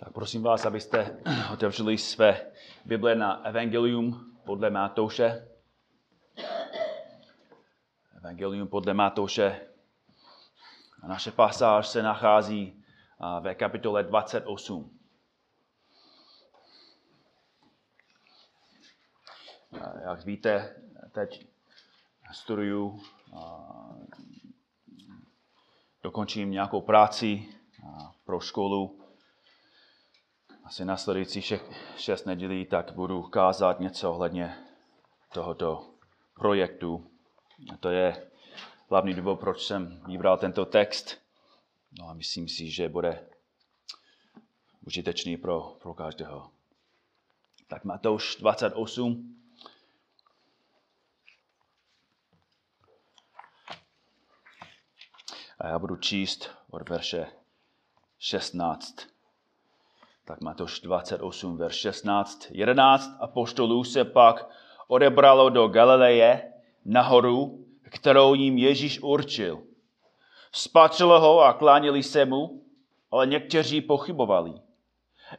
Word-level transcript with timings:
Tak 0.00 0.12
prosím 0.12 0.42
vás, 0.42 0.66
abyste 0.66 1.22
otevřeli 1.52 1.98
své 1.98 2.52
Bible 2.84 3.14
na 3.14 3.44
Evangelium 3.44 4.36
podle 4.44 4.70
Matouše. 4.70 5.48
Evangelium 8.16 8.68
podle 8.68 8.94
Matouše. 8.94 9.60
A 11.02 11.08
naše 11.08 11.30
pasáž 11.30 11.88
se 11.88 12.02
nachází 12.02 12.84
ve 13.40 13.54
kapitole 13.54 14.02
28. 14.02 14.98
Jak 20.04 20.24
víte, 20.24 20.76
teď 21.12 21.46
studuju, 22.32 23.00
dokončím 26.02 26.50
nějakou 26.50 26.80
práci 26.80 27.48
pro 28.24 28.40
školu 28.40 29.07
asi 30.68 30.84
následující 30.84 31.42
šest 31.96 32.26
nedělí, 32.26 32.66
tak 32.66 32.92
budu 32.92 33.22
kázat 33.22 33.80
něco 33.80 34.10
ohledně 34.10 34.58
tohoto 35.32 35.90
projektu. 36.34 37.10
A 37.72 37.76
to 37.76 37.90
je 37.90 38.30
hlavní 38.90 39.14
důvod, 39.14 39.40
proč 39.40 39.62
jsem 39.66 40.02
vybral 40.06 40.38
tento 40.38 40.64
text. 40.64 41.18
No 41.98 42.08
a 42.08 42.14
myslím 42.14 42.48
si, 42.48 42.70
že 42.70 42.88
bude 42.88 43.28
užitečný 44.86 45.36
pro, 45.36 45.60
pro 45.82 45.94
každého. 45.94 46.50
Tak 47.66 47.84
Matouš 47.84 48.36
28. 48.36 49.36
A 55.58 55.66
já 55.66 55.78
budu 55.78 55.96
číst 55.96 56.50
od 56.70 56.88
verše 56.88 57.26
16 58.18 59.17
tak 60.28 60.40
Matouš 60.40 60.80
28, 60.80 61.56
verš 61.56 61.74
16. 61.74 62.46
11 62.50 63.16
apoštolů 63.20 63.84
se 63.84 64.04
pak 64.04 64.48
odebralo 64.88 65.48
do 65.48 65.68
Galileje 65.68 66.52
nahoru, 66.84 67.64
kterou 67.82 68.34
jim 68.34 68.58
Ježíš 68.58 69.00
určil. 69.00 69.62
Spatřili 70.52 71.20
ho 71.20 71.40
a 71.40 71.52
klánili 71.52 72.02
se 72.02 72.24
mu, 72.24 72.62
ale 73.10 73.26
někteří 73.26 73.80
pochybovali. 73.80 74.52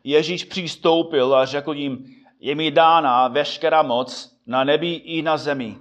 Ježíš 0.03 0.43
přistoupil 0.43 1.35
a 1.35 1.45
řekl 1.45 1.73
jim, 1.73 2.05
je 2.39 2.55
mi 2.55 2.71
dána 2.71 3.27
veškerá 3.27 3.81
moc 3.81 4.37
na 4.47 4.63
nebi 4.63 4.93
i 4.93 5.21
na 5.21 5.37
zemi. 5.37 5.77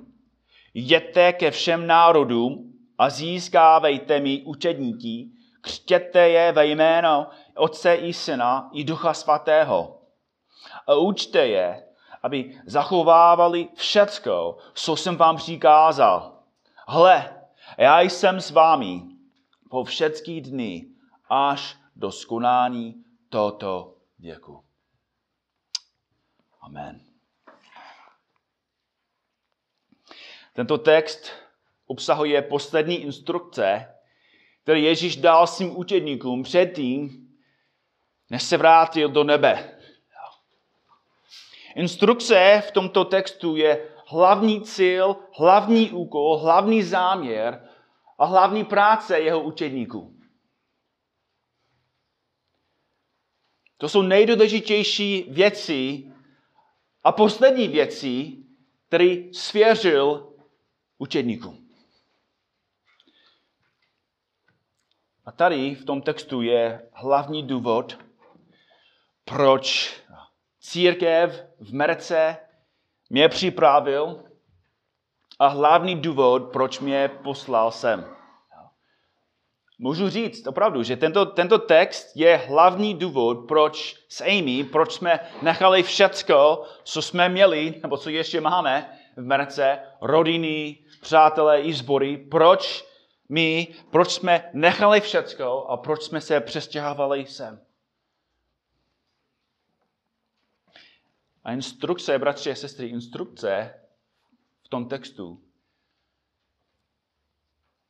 Jděte 0.74 1.32
ke 1.32 1.50
všem 1.50 1.86
národům 1.86 2.72
a 2.98 3.10
získávejte 3.10 4.20
mi 4.20 4.42
učedníky, 4.42 5.28
křtěte 5.60 6.28
je 6.28 6.52
ve 6.52 6.66
jméno 6.66 7.26
Otce 7.58 7.94
i 7.94 8.12
Syna 8.12 8.70
i 8.72 8.84
Ducha 8.84 9.14
Svatého. 9.14 10.00
A 10.86 10.94
učte 10.94 11.46
je, 11.46 11.84
aby 12.22 12.60
zachovávali 12.66 13.68
všecko, 13.74 14.56
co 14.74 14.96
jsem 14.96 15.16
vám 15.16 15.36
přikázal. 15.36 16.42
Hle, 16.88 17.42
já 17.78 18.00
jsem 18.00 18.40
s 18.40 18.50
vámi 18.50 19.02
po 19.70 19.84
všetky 19.84 20.40
dny 20.40 20.86
až 21.28 21.76
do 21.96 22.12
skonání 22.12 23.04
tohoto 23.28 23.94
věku. 24.18 24.64
Amen. 26.60 27.00
Tento 30.52 30.78
text 30.78 31.30
obsahuje 31.86 32.42
poslední 32.42 32.96
instrukce, 32.96 33.94
které 34.62 34.80
Ježíš 34.80 35.16
dal 35.16 35.46
svým 35.46 35.78
učedníkům 35.78 36.42
předtím, 36.42 37.27
než 38.30 38.42
se 38.42 38.56
vrátil 38.56 39.08
do 39.08 39.24
nebe. 39.24 39.78
Instrukce 41.74 42.62
v 42.68 42.70
tomto 42.70 43.04
textu 43.04 43.56
je 43.56 43.88
hlavní 44.06 44.62
cíl, 44.62 45.16
hlavní 45.38 45.90
úkol, 45.90 46.36
hlavní 46.36 46.82
záměr 46.82 47.68
a 48.18 48.24
hlavní 48.24 48.64
práce 48.64 49.20
jeho 49.20 49.42
učedníků. 49.42 50.14
To 53.76 53.88
jsou 53.88 54.02
nejdůležitější 54.02 55.26
věci 55.30 56.12
a 57.04 57.12
poslední 57.12 57.68
věci, 57.68 58.36
které 58.88 59.16
svěřil 59.32 60.32
učedníkům. 60.98 61.68
A 65.24 65.32
tady 65.32 65.74
v 65.74 65.84
tom 65.84 66.02
textu 66.02 66.42
je 66.42 66.88
hlavní 66.92 67.42
důvod, 67.46 68.07
proč 69.28 69.96
církev 70.60 71.44
v 71.60 71.74
Merce 71.74 72.36
mě 73.10 73.28
připravil 73.28 74.24
a 75.38 75.46
hlavní 75.46 75.96
důvod, 75.96 76.42
proč 76.52 76.80
mě 76.80 77.10
poslal 77.22 77.70
sem. 77.70 78.04
Můžu 79.78 80.08
říct 80.08 80.46
opravdu, 80.46 80.82
že 80.82 80.96
tento, 80.96 81.26
tento 81.26 81.58
text 81.58 82.12
je 82.14 82.36
hlavní 82.36 82.94
důvod, 82.94 83.38
proč 83.48 83.96
s 84.08 84.20
Amy, 84.20 84.64
proč 84.64 84.92
jsme 84.92 85.20
nechali 85.42 85.82
všecko, 85.82 86.64
co 86.84 87.02
jsme 87.02 87.28
měli, 87.28 87.74
nebo 87.82 87.96
co 87.96 88.10
ještě 88.10 88.40
máme 88.40 88.98
v 89.16 89.22
Merce, 89.22 89.78
rodiny, 90.00 90.78
přátelé 91.00 91.60
i 91.60 91.72
sbory, 91.72 92.16
proč 92.16 92.84
my, 93.28 93.66
proč 93.90 94.10
jsme 94.10 94.50
nechali 94.52 95.00
všecko 95.00 95.66
a 95.68 95.76
proč 95.76 96.02
jsme 96.02 96.20
se 96.20 96.40
přestěhovali 96.40 97.26
sem. 97.26 97.60
A 101.48 101.52
instrukce, 101.52 102.18
bratři 102.18 102.50
a 102.50 102.54
sestry, 102.54 102.86
instrukce 102.86 103.80
v 104.62 104.68
tom 104.68 104.88
textu 104.88 105.44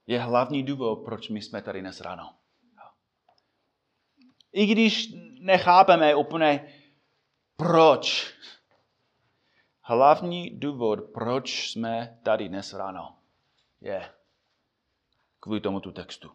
je 0.06 0.20
hlavní 0.20 0.62
důvod, 0.62 0.96
proč 1.04 1.28
my 1.28 1.42
jsme 1.42 1.62
tady 1.62 1.80
dnes 1.80 2.00
ráno. 2.00 2.34
I 4.52 4.66
když 4.66 5.08
nechápeme 5.40 6.14
úplně 6.14 6.74
proč, 7.56 8.34
hlavní 9.80 10.50
důvod, 10.50 11.00
proč 11.14 11.70
jsme 11.70 12.20
tady 12.22 12.48
dnes 12.48 12.72
ráno, 12.72 13.18
je 13.80 14.14
kvůli 15.40 15.60
tomuto 15.60 15.92
textu. 15.92 16.32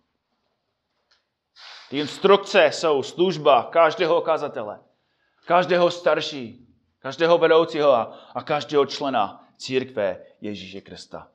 Ty 1.89 1.99
instrukce 1.99 2.65
jsou 2.65 3.03
služba 3.03 3.63
každého 3.63 4.21
kazatele, 4.21 4.79
každého 5.45 5.91
starší, 5.91 6.72
Každého 7.03 7.37
vedoucího 7.37 7.93
a, 7.93 8.17
a 8.35 8.43
každého 8.43 8.85
člena 8.85 9.47
církve 9.57 10.25
Ježíše 10.41 10.81
Krista. 10.81 11.27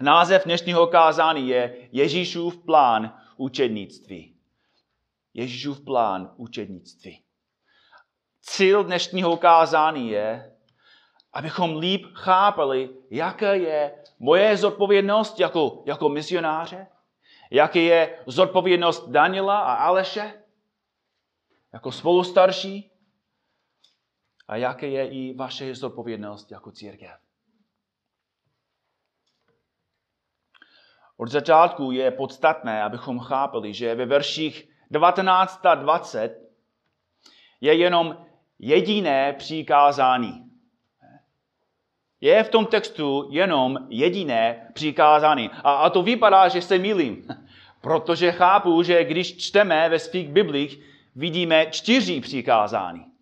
Název 0.00 0.44
dnešního 0.44 0.86
kázání 0.86 1.48
je 1.48 1.88
Ježíšův 1.92 2.56
plán 2.64 3.18
učednictví. 3.36 4.36
Ježíšův 5.34 5.84
plán 5.84 6.30
učednictví. 6.36 7.22
Cíl 8.42 8.84
dnešního 8.84 9.36
kázání 9.36 10.10
je, 10.10 10.52
abychom 11.32 11.76
líp 11.76 12.06
chápali, 12.14 12.90
jaká 13.10 13.54
je 13.54 13.92
moje 14.18 14.56
zodpovědnost 14.56 15.40
jako, 15.40 15.82
jako 15.86 16.08
misionáře, 16.08 16.86
jaká 17.50 17.78
je 17.78 18.18
zodpovědnost 18.26 19.08
Daniela 19.08 19.58
a 19.58 19.74
Aleše, 19.74 20.42
jako 21.72 21.92
spolustarší, 21.92 22.93
a 24.48 24.56
jaké 24.56 24.88
je 24.88 25.08
i 25.08 25.34
vaše 25.34 25.74
zodpovědnost 25.74 26.50
jako 26.50 26.70
církev. 26.70 27.10
Od 31.16 31.28
začátku 31.28 31.90
je 31.90 32.10
podstatné, 32.10 32.82
abychom 32.82 33.18
chápali, 33.18 33.74
že 33.74 33.94
ve 33.94 34.06
verších 34.06 34.68
19 34.90 35.66
a 35.66 35.74
20 35.74 36.50
je 37.60 37.74
jenom 37.74 38.26
jediné 38.58 39.32
přikázání. 39.32 40.50
Je 42.20 42.44
v 42.44 42.48
tom 42.48 42.66
textu 42.66 43.28
jenom 43.30 43.78
jediné 43.88 44.70
přikázání. 44.74 45.50
A, 45.50 45.72
a 45.72 45.90
to 45.90 46.02
vypadá, 46.02 46.48
že 46.48 46.62
se 46.62 46.78
milím. 46.78 47.28
Protože 47.80 48.32
chápu, 48.32 48.82
že 48.82 49.04
když 49.04 49.36
čteme 49.36 49.88
ve 49.88 49.98
svých 49.98 50.28
biblích, 50.28 50.80
vidíme 51.16 51.66
čtyři 51.70 52.20
přikázání. 52.20 53.13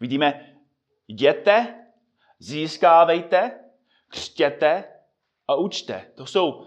Vidíme, 0.00 0.56
jděte, 1.08 1.86
získávejte, 2.38 3.60
křtěte 4.08 4.84
a 5.48 5.54
učte. 5.54 6.12
To 6.14 6.26
jsou 6.26 6.66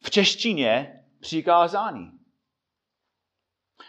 v 0.00 0.10
češtině 0.10 1.04
přikázání. 1.20 2.18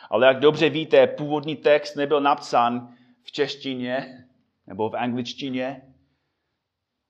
Ale 0.09 0.27
jak 0.27 0.39
dobře 0.39 0.69
víte, 0.69 1.07
původní 1.07 1.55
text 1.55 1.95
nebyl 1.95 2.21
napsán 2.21 2.95
v 3.23 3.31
češtině 3.31 4.27
nebo 4.67 4.89
v 4.89 4.95
angličtině, 4.95 5.93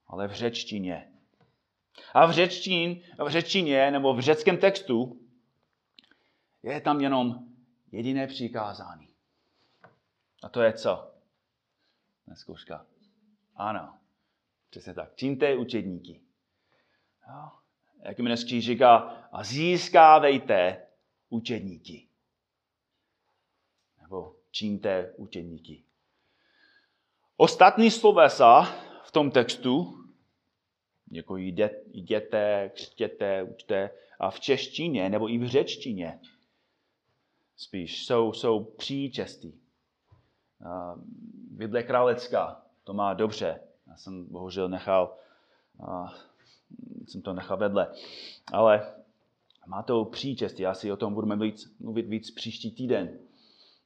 ale 0.08 0.28
v 0.28 0.32
řečtině. 0.32 1.12
A 2.14 2.26
v 2.26 2.32
řečtině, 2.32 3.02
v 3.26 3.30
řečtině 3.30 3.92
nebo 3.92 4.14
v 4.14 4.20
řeckém 4.20 4.58
textu 4.58 5.22
je 6.64 6.82
tam 6.82 7.02
jenom 7.02 7.36
jediné 7.92 8.28
přikázání. 8.28 9.08
A 10.44 10.50
to 10.50 10.62
je 10.62 10.74
co? 10.74 11.09
Neskouška. 12.30 12.86
Ano, 13.56 13.98
přesně 14.70 14.94
tak. 14.94 15.16
Čiňte 15.16 15.56
učedníky. 15.56 16.22
Jo? 17.28 17.50
Jak 18.02 18.20
mi 18.20 18.26
dnes 18.26 18.46
říká, 18.46 18.98
a 19.32 19.44
získávejte 19.44 20.88
učedníky. 21.30 22.08
Nebo 24.02 24.36
čiňte 24.52 25.14
učedníky. 25.18 25.84
Ostatní 27.38 27.92
slovesa 27.92 28.64
v 29.04 29.12
tom 29.12 29.32
textu, 29.32 30.04
jako 31.12 31.38
jděte, 31.92 32.72
křtěte, 32.74 33.44
učte, 33.44 33.90
a 34.20 34.32
v 34.32 34.40
češtině 34.40 35.10
nebo 35.10 35.30
i 35.30 35.38
v 35.38 35.48
řečtině 35.48 36.20
spíš 37.56 38.06
jsou, 38.06 38.34
jsou 38.34 38.64
příčestí. 38.64 39.62
Bible 41.52 41.84
králecká 41.84 42.62
to 42.84 42.94
má 42.94 43.14
dobře. 43.14 43.60
Já 43.88 43.98
jsem 43.98 44.26
bohužel 44.26 44.70
nechal, 44.70 45.18
a, 45.88 46.14
jsem 47.08 47.22
to 47.22 47.34
nechal 47.34 47.58
vedle. 47.58 47.94
Ale 48.54 48.94
má 49.68 49.84
to 49.84 50.06
příčestí. 50.06 50.66
Asi 50.66 50.92
o 50.92 50.98
tom 50.98 51.14
budeme 51.14 51.46
víc, 51.46 51.76
mluvit 51.80 52.08
víc 52.08 52.32
příští 52.32 52.72
týden. 52.72 53.20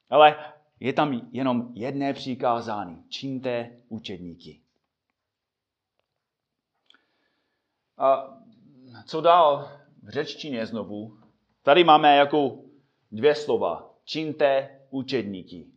Ale 0.10 0.54
je 0.80 0.94
tam 0.94 1.30
jenom 1.31 1.72
jedné 1.74 2.14
přikázání. 2.14 3.04
Čiňte 3.10 3.72
učedníky. 3.90 4.62
A 7.98 8.38
co 9.06 9.22
dál 9.22 9.72
v 10.04 10.10
řečtině 10.10 10.66
znovu? 10.66 11.18
Tady 11.64 11.84
máme 11.84 12.18
jako 12.18 12.60
dvě 13.12 13.36
slova. 13.36 13.94
Čiňte 14.06 14.80
učedníky. 14.90 15.68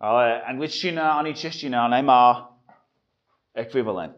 Ale 0.00 0.42
angličtina 0.42 1.18
ani 1.18 1.34
čeština 1.34 1.88
nemá 1.88 2.56
ekvivalent. 3.54 4.16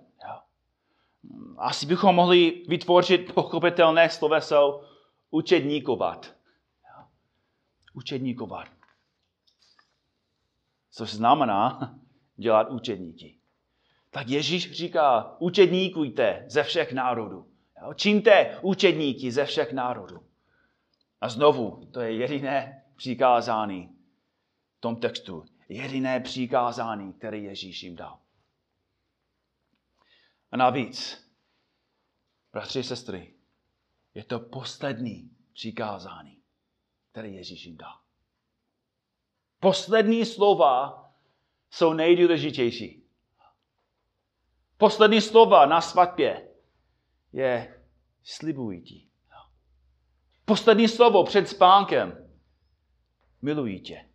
Asi 1.58 1.86
bychom 1.86 2.14
mohli 2.14 2.64
vytvořit 2.68 3.34
pochopitelné 3.34 4.10
sloveso 4.10 4.84
učedníkovat. 5.30 6.34
Učedníkovat. 7.94 8.68
Což 10.90 11.14
znamená 11.14 11.94
dělat 12.36 12.70
učedníky. 12.70 13.36
Tak 14.10 14.28
Ježíš 14.28 14.72
říká, 14.72 15.36
učedníkujte 15.38 16.44
ze 16.48 16.62
všech 16.62 16.92
národů. 16.92 17.46
Čiňte 17.94 18.58
učedníky 18.62 19.32
ze 19.32 19.44
všech 19.44 19.72
národů. 19.72 20.22
A 21.20 21.28
znovu, 21.28 21.88
to 21.92 22.00
je 22.00 22.12
jediné 22.12 22.84
přikázání 22.96 23.96
v 24.76 24.80
tom 24.80 24.96
textu. 24.96 25.44
Jediné 25.70 26.20
přikázání, 26.20 27.12
které 27.12 27.38
Ježíš 27.38 27.82
jim 27.82 27.96
dal. 27.96 28.19
A 30.50 30.56
navíc, 30.56 31.28
bratři 32.52 32.81
a 32.81 32.82
sestry, 32.82 33.34
je 34.14 34.25
to 34.25 34.40
poslední 34.40 35.31
přikázání, 35.52 36.43
které 37.11 37.28
Ježíš 37.28 37.64
jim 37.64 37.76
dal. 37.76 38.00
Poslední 39.61 40.26
slova 40.26 41.05
jsou 41.70 41.93
nejdůležitější. 41.93 43.05
Poslední 44.76 45.20
slova 45.20 45.66
na 45.66 45.81
svatbě 45.81 46.49
je 47.32 47.84
slibují 48.23 48.82
ti. 48.82 49.11
Poslední 50.44 50.88
slovo 50.88 51.25
před 51.25 51.49
spánkem 51.49 52.31
miluji 53.43 53.81
tě. 53.81 54.09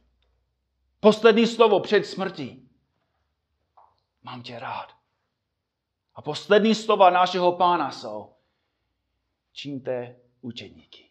Poslední 1.05 1.47
slovo 1.47 1.79
před 1.79 2.05
smrtí 2.05 2.69
mám 4.23 4.41
tě 4.41 4.59
rád. 4.59 4.87
A 6.15 6.21
poslední 6.21 6.75
slova 6.75 7.09
našeho 7.09 7.51
pána 7.51 7.91
jsou 7.91 8.33
čiňte 9.53 10.15
učedníky. 10.41 11.09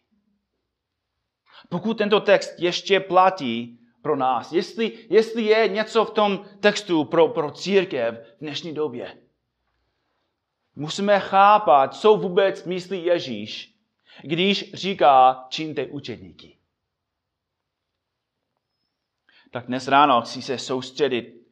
Pokud 1.69 1.97
tento 1.97 2.19
text 2.19 2.59
ještě 2.59 2.99
platí 2.99 3.79
pro 4.01 4.15
nás, 4.15 4.51
jestli, 4.51 5.07
jestli 5.09 5.43
je 5.43 5.67
něco 5.67 6.05
v 6.05 6.11
tom 6.11 6.45
textu 6.59 7.05
pro, 7.05 7.27
pro 7.27 7.51
církev 7.51 8.15
v 8.35 8.39
dnešní 8.39 8.73
době, 8.73 9.21
musíme 10.75 11.19
chápat, 11.19 11.95
co 11.95 12.15
vůbec 12.15 12.65
myslí 12.65 13.05
Ježíš, 13.05 13.75
když 14.21 14.73
říká 14.73 15.45
čiňte 15.49 15.85
učedníky. 15.85 16.54
Tak 19.51 19.65
dnes 19.65 19.87
ráno 19.87 20.21
chci 20.21 20.41
se 20.41 20.57
soustředit 20.57 21.47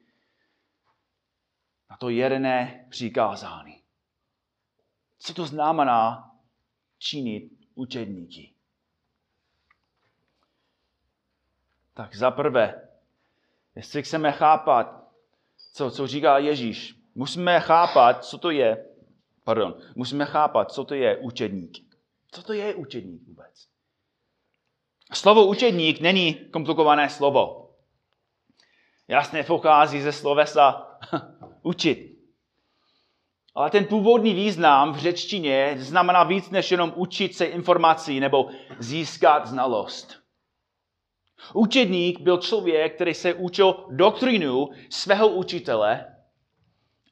na 1.90 1.98
to 1.98 2.10
jedné 2.10 2.88
přikázání. 2.90 3.82
Co 5.20 5.34
to 5.34 5.46
znamená 5.46 6.32
činit 6.98 7.52
učedníky? 7.76 8.54
Tak 11.94 12.16
za 12.16 12.32
prvé, 12.32 12.88
jestli 13.76 14.04
chceme 14.04 14.32
chápat, 14.32 15.04
co, 15.74 15.92
co 15.92 16.08
říká 16.08 16.38
Ježíš, 16.38 16.96
musíme 17.16 17.60
chápat, 17.60 18.26
co 18.26 18.38
to 18.38 18.52
je, 18.52 18.86
pardon, 19.44 19.82
musíme 19.96 20.26
chápat, 20.26 20.72
co 20.72 20.86
to 20.86 20.94
je 20.94 21.18
učedník. 21.18 21.78
Co 22.32 22.44
to 22.44 22.54
je 22.54 22.76
učedník 22.76 23.28
vůbec? 23.28 23.68
Slovo 25.14 25.46
učedník 25.46 26.02
není 26.02 26.34
komplikované 26.34 27.10
slovo. 27.10 27.63
Jasně 29.08 29.44
pochází 29.44 30.02
ze 30.02 30.12
slovesa 30.12 30.88
učit. 31.62 32.14
Ale 33.56 33.70
ten 33.70 33.86
původní 33.86 34.34
význam 34.34 34.94
v 34.94 34.98
řečtině 34.98 35.76
znamená 35.78 36.24
víc 36.24 36.50
než 36.50 36.72
jenom 36.72 36.94
učit 36.96 37.36
se 37.36 37.46
informací 37.46 38.20
nebo 38.20 38.50
získat 38.80 39.48
znalost. 39.48 40.24
Učedník 41.54 42.20
byl 42.20 42.38
člověk, 42.38 42.96
který 42.96 43.14
se 43.14 43.34
učil 43.34 43.86
doktrinu 43.90 44.70
svého 44.90 45.28
učitele 45.28 46.16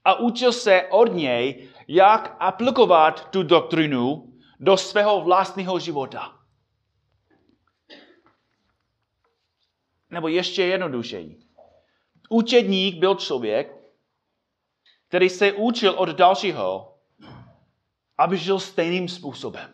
a 0.06 0.16
učil 0.16 0.54
se 0.54 0.88
od 0.90 1.06
něj, 1.06 1.70
jak 1.88 2.36
aplikovat 2.40 3.30
tu 3.30 3.44
doktrinu 3.44 4.34
do 4.60 4.78
svého 4.78 5.22
vlastního 5.22 5.80
života. 5.80 6.38
Nebo 10.10 10.28
ještě 10.28 10.64
jednodušeji. 10.64 11.51
Učedník 12.32 12.96
byl 12.96 13.16
člověk, 13.16 13.76
který 15.08 15.30
se 15.30 15.54
učil 15.54 15.94
od 15.98 16.10
dalšího, 16.10 16.98
aby 18.18 18.38
žil 18.38 18.60
stejným 18.60 19.10
způsobem. 19.10 19.74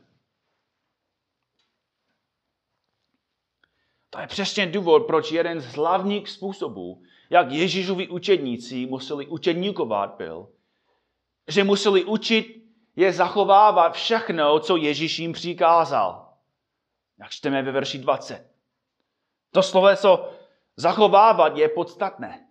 To 4.10 4.20
je 4.20 4.28
přesně 4.28 4.66
důvod, 4.66 5.08
proč 5.08 5.32
jeden 5.32 5.62
z 5.62 5.76
hlavních 5.76 6.30
způsobů, 6.30 7.04
jak 7.30 7.52
Ježíšovi 7.52 8.08
učedníci 8.08 8.86
museli 8.86 9.28
učedníkovat, 9.28 10.16
byl, 10.18 10.50
že 11.48 11.64
museli 11.64 12.04
učit 12.04 12.64
je 12.96 13.14
zachovávat 13.14 13.94
všechno, 13.94 14.60
co 14.60 14.78
Ježíš 14.78 15.20
jim 15.20 15.34
přikázal. 15.34 16.34
Jak 17.20 17.30
čteme 17.30 17.62
ve 17.62 17.72
verši 17.72 17.98
20. 17.98 18.52
To 19.52 19.64
slovo, 19.64 19.96
co 19.96 20.30
zachovávat, 20.76 21.58
je 21.58 21.70
podstatné. 21.70 22.47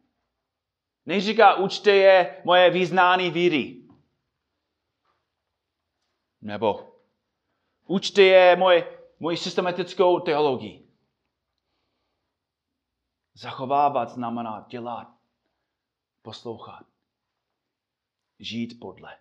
Neříká, 1.06 1.54
učte 1.54 1.90
je 1.90 2.42
moje 2.44 2.70
význání 2.70 3.30
víry. 3.30 3.82
Nebo 6.40 6.92
učte 7.86 8.22
je 8.22 8.56
moje, 8.56 8.98
moji 9.20 9.36
systematickou 9.36 10.20
teologii. 10.20 10.86
Zachovávat 13.34 14.08
znamená 14.08 14.66
dělat, 14.68 15.08
poslouchat, 16.22 16.86
žít 18.38 18.80
podle. 18.80 19.18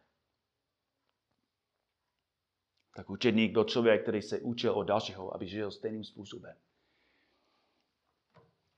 Tak 2.95 3.09
učedník 3.09 3.51
byl 3.51 3.63
člověk, 3.63 4.01
který 4.01 4.21
se 4.21 4.39
učil 4.39 4.73
od 4.73 4.83
dalšího, 4.83 5.35
aby 5.35 5.47
žil 5.47 5.71
stejným 5.71 6.03
způsobem. 6.03 6.57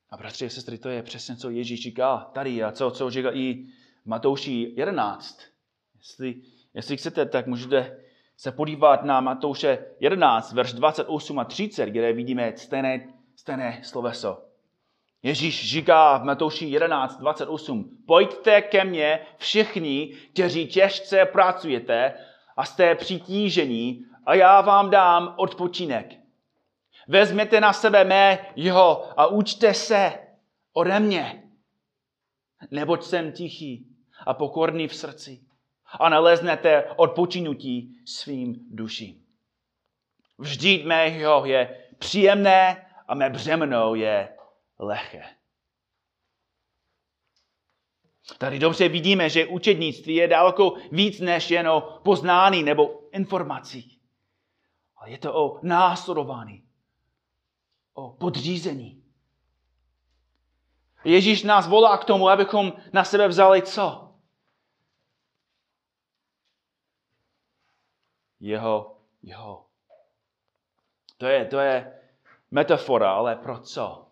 A 0.09 0.17
bratři 0.17 0.45
a 0.45 0.49
sestry, 0.49 0.77
to 0.77 0.89
je 0.89 1.03
přesně, 1.03 1.35
co 1.35 1.49
Ježíš 1.49 1.81
říká 1.81 2.29
tady 2.33 2.63
a 2.63 2.71
co, 2.71 2.91
co 2.91 3.09
říká 3.09 3.33
i 3.33 3.65
Matouši 4.05 4.73
11. 4.75 5.41
Jestli, 5.97 6.35
jestli 6.73 6.97
chcete, 6.97 7.25
tak 7.25 7.47
můžete 7.47 7.97
se 8.37 8.51
podívat 8.51 9.03
na 9.03 9.21
Matouše 9.21 9.85
11, 9.99 10.53
verš 10.53 10.73
28 10.73 11.39
a 11.39 11.43
30, 11.43 11.85
kde 11.85 12.13
vidíme 12.13 12.53
stejné, 12.55 13.07
stejné 13.35 13.79
sloveso. 13.83 14.43
Ježíš 15.23 15.69
říká 15.69 16.17
v 16.17 16.23
Matouši 16.23 16.65
11, 16.65 17.17
28, 17.17 17.97
pojďte 18.07 18.61
ke 18.61 18.83
mně 18.83 19.19
všichni, 19.37 20.13
kteří 20.33 20.67
těžce 20.67 21.25
pracujete 21.25 22.13
a 22.57 22.65
jste 22.65 22.95
přitížení 22.95 24.05
a 24.25 24.35
já 24.35 24.61
vám 24.61 24.89
dám 24.89 25.33
odpočinek. 25.37 26.26
Vezměte 27.07 27.61
na 27.61 27.73
sebe 27.73 28.03
mé 28.03 28.45
jeho 28.55 29.19
a 29.19 29.27
učte 29.27 29.73
se 29.73 30.19
ode 30.73 30.99
mě. 30.99 31.43
Neboť 32.71 33.03
jsem 33.03 33.31
tichý 33.31 33.95
a 34.25 34.33
pokorný 34.33 34.87
v 34.87 34.95
srdci 34.95 35.41
a 35.99 36.09
naleznete 36.09 36.83
odpočinutí 36.95 38.01
svým 38.05 38.55
duším. 38.69 39.23
Vždyť 40.37 40.85
mého 40.85 41.45
je 41.45 41.83
příjemné 41.99 42.85
a 43.07 43.15
mé 43.15 43.29
břemeno 43.29 43.95
je 43.95 44.37
lehké. 44.79 45.23
Tady 48.37 48.59
dobře 48.59 48.89
vidíme, 48.89 49.29
že 49.29 49.45
učednictví 49.45 50.15
je 50.15 50.27
daleko 50.27 50.73
víc 50.91 51.19
než 51.19 51.51
jen 51.51 51.69
o 51.69 51.81
poznání 51.81 52.63
nebo 52.63 53.09
informací. 53.11 53.99
Ale 54.95 55.09
je 55.11 55.17
to 55.17 55.45
o 55.45 55.59
následování, 55.63 56.66
o 57.97 58.09
podřízení. 58.09 59.03
Ježíš 61.03 61.43
nás 61.43 61.67
volá 61.67 61.97
k 61.97 62.05
tomu, 62.05 62.29
abychom 62.29 62.73
na 62.93 63.03
sebe 63.03 63.27
vzali 63.27 63.61
co? 63.61 64.13
Jeho, 68.39 69.01
jeho. 69.21 69.65
To 71.17 71.25
je, 71.25 71.45
to 71.45 71.59
je 71.59 72.01
metafora, 72.51 73.11
ale 73.11 73.35
pro 73.35 73.59
co? 73.59 74.07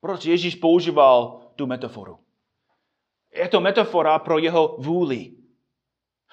Proč 0.00 0.24
Ježíš 0.24 0.54
používal 0.54 1.40
tu 1.56 1.66
metaforu? 1.66 2.18
Je 3.34 3.48
to 3.48 3.60
metafora 3.60 4.18
pro 4.18 4.38
jeho 4.38 4.76
vůli. 4.78 5.36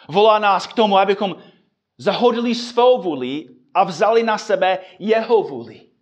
Volá 0.09 0.39
nás 0.39 0.67
k 0.67 0.73
tomu, 0.73 0.97
abychom 0.97 1.35
zahodili 1.97 2.55
svou 2.55 3.01
vůli 3.01 3.55
a 3.73 3.83
vzali 3.83 4.23
na 4.23 4.37
sebe 4.37 4.79
jeho 4.99 5.43
vůli. 5.43 5.94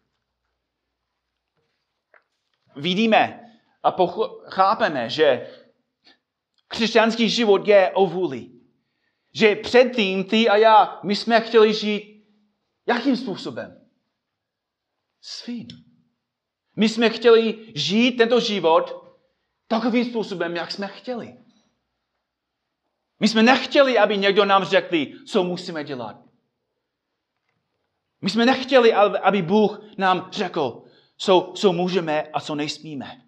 Vidíme 2.75 3.51
a 3.83 3.95
chápeme, 4.49 5.09
že 5.09 5.49
křesťanský 6.67 7.29
život 7.29 7.67
je 7.67 7.91
o 7.91 8.05
vůli. 8.05 8.49
Že 9.33 9.55
předtím 9.55 10.23
ty 10.23 10.49
a 10.49 10.57
já, 10.57 10.99
my 11.03 11.15
jsme 11.15 11.41
chtěli 11.41 11.73
žít 11.73 12.25
jakým 12.85 13.17
způsobem? 13.17 13.89
Svým. 15.21 15.67
My 16.75 16.89
jsme 16.89 17.09
chtěli 17.09 17.71
žít 17.75 18.11
tento 18.11 18.39
život 18.39 19.15
takovým 19.67 20.05
způsobem, 20.05 20.55
jak 20.55 20.71
jsme 20.71 20.87
chtěli. 20.87 21.37
My 23.19 23.27
jsme 23.27 23.43
nechtěli, 23.43 23.97
aby 23.97 24.17
někdo 24.17 24.45
nám 24.45 24.65
řekl, 24.65 24.97
co 25.27 25.43
musíme 25.43 25.83
dělat. 25.83 26.23
My 28.21 28.29
jsme 28.29 28.45
nechtěli, 28.45 28.93
aby 28.93 29.41
Bůh 29.41 29.81
nám 29.97 30.29
řekl, 30.31 30.82
co, 31.23 31.53
co 31.55 31.73
můžeme 31.73 32.21
a 32.21 32.41
co 32.41 32.55
nesmíme. 32.55 33.27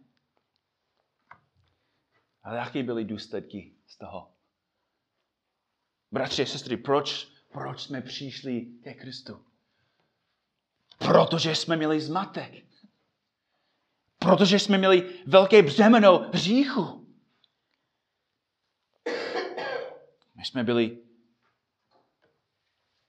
Ale 2.43 2.57
jaké 2.57 2.83
byly 2.83 3.05
důsledky 3.05 3.75
z 3.87 3.97
toho? 3.97 4.31
Bratři 6.11 6.43
a 6.43 6.45
sestry, 6.45 6.77
proč, 6.77 7.27
proč 7.51 7.81
jsme 7.81 8.01
přišli 8.01 8.65
ke 8.83 8.93
Kristu? 8.93 9.45
Protože 10.97 11.55
jsme 11.55 11.75
měli 11.75 12.01
zmatek. 12.01 12.65
Protože 14.19 14.59
jsme 14.59 14.77
měli 14.77 15.23
velké 15.27 15.61
břemeno 15.61 16.29
hříchu. 16.33 17.15
My 20.35 20.45
jsme 20.45 20.63
byli 20.63 21.03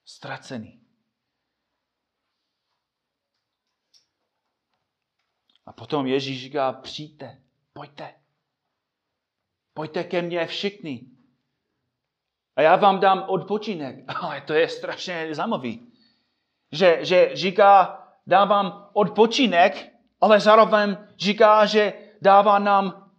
ztraceni. 0.05 0.86
A 5.67 5.73
potom 5.73 6.07
Ježíš 6.07 6.43
říká, 6.43 6.73
přijďte, 6.73 7.41
pojďte. 7.73 8.15
Pojďte 9.75 10.05
ke 10.05 10.23
mně 10.23 10.47
všichni. 10.47 11.07
A 12.57 12.63
já 12.63 12.77
vám 12.77 13.01
dám 13.01 13.25
odpočinek. 13.29 14.05
Ale 14.23 14.41
to 14.41 14.53
je 14.53 14.69
strašně 14.69 15.35
zajímavý. 15.35 15.93
Že, 16.73 17.05
že 17.05 17.31
říká, 17.35 18.03
dávám 18.27 18.91
odpočinek, 18.93 19.93
ale 20.21 20.41
zároveň 20.41 20.97
říká, 21.19 21.67
že 21.67 21.93
dává 22.23 22.59
nám 22.59 23.13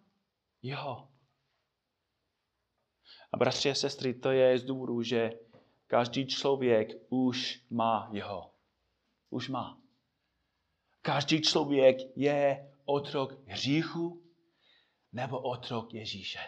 jeho. 0.62 1.08
A 3.32 3.38
bratři 3.38 3.72
a 3.72 3.75
sestry, 3.75 4.13
to 4.13 4.32
je 4.32 4.60
z 4.60 4.63
důvodu, 4.63 5.01
že 5.01 5.32
každý 5.88 6.27
člověk 6.27 6.89
už 7.10 7.66
má 7.70 8.10
jeho. 8.12 8.51
Už 9.30 9.50
má. 9.50 9.77
Každý 11.08 11.42
člověk 11.42 11.98
je 12.16 12.72
otrok 12.86 13.34
hříchu 13.46 14.24
nebo 15.14 15.40
otrok 15.40 15.94
Ježíše. 15.94 16.40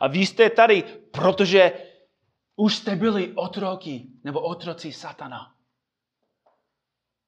A 0.00 0.08
vy 0.08 0.18
jste 0.18 0.50
tady, 0.50 0.82
protože 1.12 1.72
už 2.56 2.76
jste 2.76 2.96
byli 2.96 3.32
otroky 3.32 4.06
nebo 4.24 4.40
otroci 4.40 4.92
satana. 4.92 5.54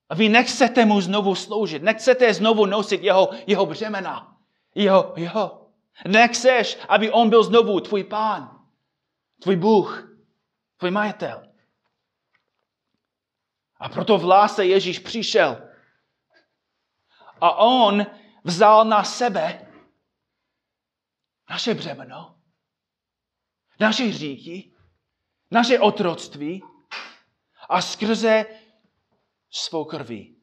A 0.08 0.14
vy 0.14 0.28
nechcete 0.28 0.84
mu 0.84 1.00
znovu 1.00 1.34
sloužit, 1.34 1.82
nechcete 1.82 2.34
znovu 2.34 2.66
nosit 2.66 3.02
jeho, 3.02 3.30
jeho 3.46 3.66
břemena. 3.66 4.38
Jeho, 4.74 5.14
jeho. 5.16 5.70
Nechceš, 6.08 6.78
aby 6.88 7.10
on 7.10 7.30
byl 7.30 7.44
znovu 7.44 7.80
tvůj 7.80 8.04
pán, 8.04 8.66
tvůj 9.42 9.56
Bůh, 9.56 10.16
tvůj 10.76 10.90
majitel. 10.90 11.53
A 13.84 13.88
proto 13.88 14.18
v 14.18 14.24
láse 14.24 14.66
Ježíš 14.66 14.98
přišel. 14.98 15.68
A 17.40 17.54
on 17.54 18.06
vzal 18.44 18.84
na 18.84 19.04
sebe 19.04 19.72
naše 21.50 21.74
břemeno, 21.74 22.40
naše 23.80 24.04
hříchy, 24.04 24.72
naše 25.50 25.80
otroctví 25.80 26.62
a 27.68 27.82
skrze 27.82 28.46
svou 29.50 29.84
krví 29.84 30.42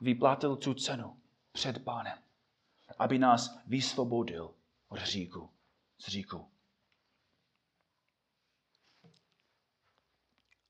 vyplatil 0.00 0.56
tu 0.56 0.74
cenu 0.74 1.20
před 1.52 1.84
pánem, 1.84 2.18
aby 2.98 3.18
nás 3.18 3.58
vysvobodil 3.66 4.54
od 4.88 4.98
hříku, 4.98 5.50
z 5.98 6.06
hříku. 6.06 6.50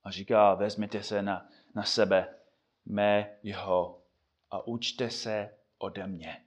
A 0.05 0.11
říká, 0.11 0.55
vezměte 0.55 1.03
se 1.03 1.23
na, 1.23 1.49
na 1.77 1.83
sebe 1.83 2.35
mé 2.85 3.39
jeho 3.43 4.03
a 4.51 4.67
učte 4.67 5.11
se 5.11 5.59
ode 5.79 6.07
mě. 6.07 6.43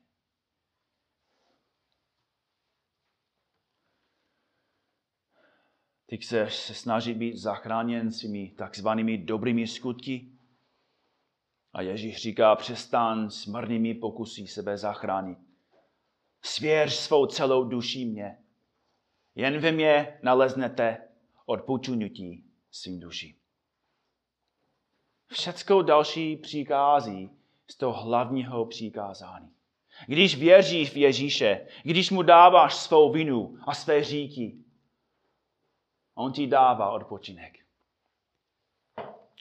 Ty 6.05 6.17
chceš 6.17 6.55
se 6.55 6.74
snažit 6.74 7.13
být 7.13 7.38
zachráněn 7.38 8.12
svými 8.12 8.50
takzvanými 8.57 9.17
dobrými 9.17 9.67
skutky? 9.67 10.31
A 11.74 11.81
Ježíš 11.81 12.17
říká, 12.17 12.55
přestan 12.55 13.29
s 13.29 13.45
marnými 13.45 13.93
pokusy 13.93 14.48
sebe 14.48 14.77
zachránit. 14.77 15.38
Svěř 16.41 16.93
svou 16.93 17.25
celou 17.25 17.63
duši 17.63 18.05
mě. 18.05 18.43
Jen 19.36 19.59
ve 19.59 19.71
mě 19.71 20.19
naleznete 20.24 21.07
odpočinutí 21.45 22.45
svým 22.71 23.00
duší. 23.00 23.38
Všecko 25.31 25.81
další 25.81 26.36
přikází 26.36 27.29
z 27.67 27.75
toho 27.75 28.03
hlavního 28.03 28.65
přikázání. 28.65 29.50
Když 30.07 30.38
věříš 30.38 30.93
v 30.93 30.98
Ježíše, 30.98 31.67
když 31.83 32.12
mu 32.12 32.21
dáváš 32.21 32.75
svou 32.75 33.12
vinu 33.12 33.57
a 33.67 33.74
své 33.74 34.03
říky, 34.03 34.57
on 36.15 36.31
ti 36.31 36.48
dává 36.48 36.91
odpočinek. 36.91 37.53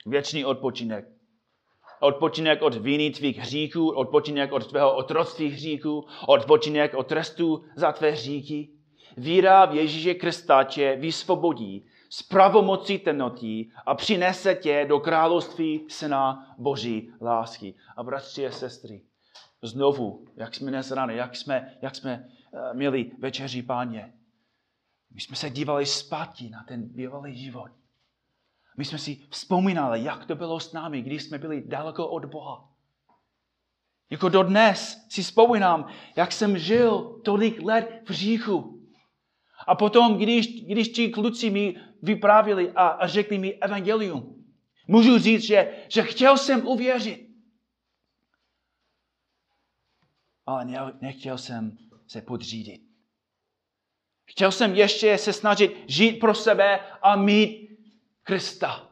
Věčný 0.07 0.45
odpočinek. 0.45 1.09
Odpočinek 2.01 2.63
od 2.63 2.75
viny 2.75 3.11
tvých 3.11 3.39
hříků, 3.39 3.91
odpočinek 3.91 4.53
od 4.53 4.67
tvého 4.67 4.97
otroctví 4.97 5.49
hříků, 5.49 6.07
odpočinek 6.27 6.95
od 6.95 7.07
trestu 7.07 7.65
za 7.77 7.93
tvé 7.93 8.11
hříky. 8.11 8.69
Víra 9.17 9.65
v 9.65 9.75
Ježíše 9.75 10.15
Krista 10.15 10.65
tě 10.65 10.97
vysvobodí 10.97 11.87
z 12.09 12.23
pravomocí 12.23 12.99
temnotí 12.99 13.73
a 13.87 13.95
přinese 13.95 14.55
tě 14.55 14.85
do 14.89 15.01
království 15.01 15.85
Syna 15.89 16.55
Boží 16.59 17.13
lásky. 17.21 17.75
A 17.97 18.03
bratři 18.03 18.47
a 18.47 18.51
sestry, 18.51 19.03
znovu, 19.63 20.27
jak 20.37 20.55
jsme 20.55 20.71
dnes 20.71 20.91
ráno, 20.91 21.13
jak 21.13 21.37
jsme, 21.37 21.79
jak 21.83 21.97
jsme 21.97 22.29
uh, 22.51 22.61
měli 22.77 23.11
večeří 23.19 23.63
páně, 23.63 24.13
my 25.11 25.21
jsme 25.21 25.37
se 25.37 25.51
dívali 25.51 25.87
zpátky 25.87 26.49
na 26.51 26.63
ten 26.63 26.89
bývalý 26.89 27.37
život. 27.37 27.71
My 28.77 28.85
jsme 28.85 28.99
si 28.99 29.19
vzpomínali, 29.31 30.05
jak 30.05 30.27
to 30.27 30.35
bylo 30.35 30.61
s 30.61 30.73
námi, 30.73 31.03
když 31.03 31.23
jsme 31.23 31.39
byli 31.39 31.63
daleko 31.67 32.09
od 32.09 32.25
Boha. 32.25 32.69
Jako 34.11 34.29
dodnes 34.29 35.07
si 35.09 35.23
vzpomínám, 35.23 35.87
jak 36.17 36.33
jsem 36.33 36.59
žil 36.59 37.21
tolik 37.25 37.63
let 37.63 38.03
v 38.09 38.13
říchu. 38.13 38.78
A 39.69 39.75
potom, 39.75 40.17
když, 40.17 40.65
když 40.65 40.89
ti 40.89 41.09
kluci 41.09 41.51
mi 41.51 41.77
vyprávili 42.03 42.73
a, 42.73 42.87
a 42.87 43.07
řekli 43.07 43.39
mi 43.39 43.55
evangelium, 43.55 44.39
Můžu 44.91 45.19
říct, 45.19 45.43
že, 45.43 45.85
že 45.89 46.03
chtěl 46.03 46.39
jsem 46.39 46.67
uvěřit. 46.67 47.29
Ale 50.47 50.65
nechtěl 51.01 51.39
jsem 51.39 51.79
se 52.07 52.23
podřídit. 52.23 52.83
Chtěl 54.25 54.53
jsem 54.53 54.75
ještě 54.75 55.19
se 55.19 55.33
snažit 55.33 55.85
žít 55.87 56.13
pro 56.13 56.35
sebe 56.35 56.81
a 57.03 57.17
mít 57.17 57.79
Krista. 58.23 58.91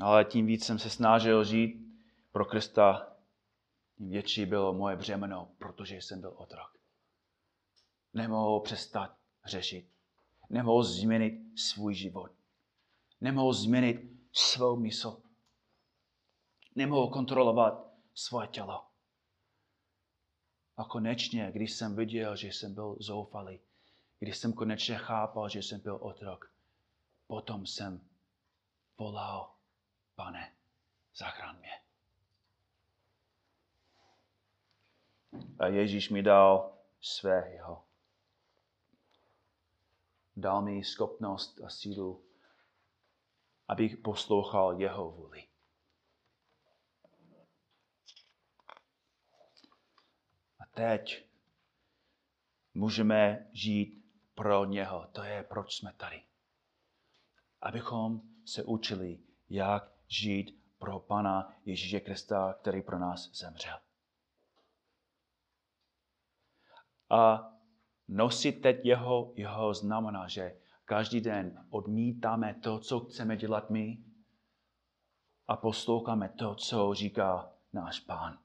Ale 0.00 0.24
tím 0.24 0.46
víc 0.46 0.64
jsem 0.64 0.78
se 0.78 0.90
snažil 0.90 1.44
žít 1.44 1.76
pro 2.32 2.44
Krista, 2.44 3.09
tím 4.00 4.10
větší 4.10 4.46
bylo 4.46 4.72
moje 4.72 4.96
břemeno, 4.96 5.50
protože 5.58 5.96
jsem 5.96 6.20
byl 6.20 6.34
otrok. 6.36 6.78
Nemohl 8.14 8.60
přestat 8.60 9.16
řešit. 9.44 9.90
Nemohl 10.50 10.82
změnit 10.82 11.58
svůj 11.58 11.94
život. 11.94 12.30
Nemohl 13.20 13.52
změnit 13.52 14.00
svou 14.32 14.76
mysl. 14.76 15.22
Nemohl 16.74 17.08
kontrolovat 17.08 17.92
svoje 18.14 18.48
tělo. 18.48 18.86
A 20.76 20.84
konečně, 20.84 21.50
když 21.52 21.72
jsem 21.72 21.96
viděl, 21.96 22.36
že 22.36 22.48
jsem 22.48 22.74
byl 22.74 22.96
zoufalý, 23.00 23.60
když 24.18 24.36
jsem 24.36 24.52
konečně 24.52 24.96
chápal, 24.96 25.48
že 25.48 25.58
jsem 25.58 25.80
byl 25.80 25.98
otrok, 26.00 26.52
potom 27.26 27.66
jsem 27.66 28.00
volal, 28.98 29.54
pane, 30.14 30.52
zachraň 31.14 31.58
mě. 31.58 31.89
A 35.58 35.66
Ježíš 35.66 36.10
mi 36.10 36.22
dal 36.22 36.78
svého. 37.00 37.84
Dal 40.36 40.62
mi 40.62 40.84
schopnost 40.84 41.60
a 41.60 41.68
sílu, 41.68 42.24
abych 43.68 43.96
poslouchal 43.96 44.80
jeho 44.80 45.10
vůli. 45.10 45.48
A 50.58 50.66
teď 50.74 51.26
můžeme 52.74 53.50
žít 53.52 54.04
pro 54.34 54.64
něho. 54.64 55.06
To 55.12 55.22
je, 55.22 55.42
proč 55.42 55.76
jsme 55.76 55.92
tady. 55.92 56.22
Abychom 57.60 58.20
se 58.44 58.64
učili, 58.64 59.18
jak 59.48 59.92
žít 60.08 60.60
pro 60.78 61.00
Pana 61.00 61.56
Ježíše 61.64 62.00
Krista, 62.00 62.54
který 62.60 62.82
pro 62.82 62.98
nás 62.98 63.30
zemřel. 63.32 63.80
A 67.10 67.52
nosit 68.08 68.52
teď 68.52 68.84
jeho, 68.84 69.32
jeho 69.36 69.74
znamená, 69.74 70.28
že 70.28 70.56
každý 70.84 71.20
den 71.20 71.66
odmítáme 71.70 72.54
to, 72.54 72.78
co 72.78 73.00
chceme 73.00 73.36
dělat 73.36 73.70
my 73.70 73.98
a 75.48 75.56
posloucháme 75.56 76.28
to, 76.28 76.54
co 76.54 76.94
říká 76.94 77.52
náš 77.72 78.00
pán. 78.00 78.38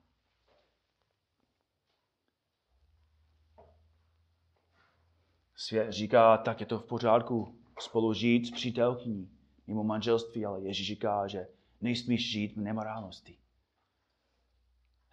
Svět 5.55 5.91
říká, 5.91 6.37
tak 6.37 6.59
je 6.59 6.65
to 6.65 6.79
v 6.79 6.85
pořádku 6.85 7.59
spolu 7.79 8.13
žít 8.13 8.45
s 8.45 8.51
přítelkyní 8.51 9.31
mimo 9.67 9.83
manželství, 9.83 10.45
ale 10.45 10.61
Ježíš 10.61 10.87
říká, 10.87 11.27
že 11.27 11.47
nejsmíš 11.81 12.31
žít 12.31 12.55
v 12.55 12.61
nemorálnosti. 12.61 13.37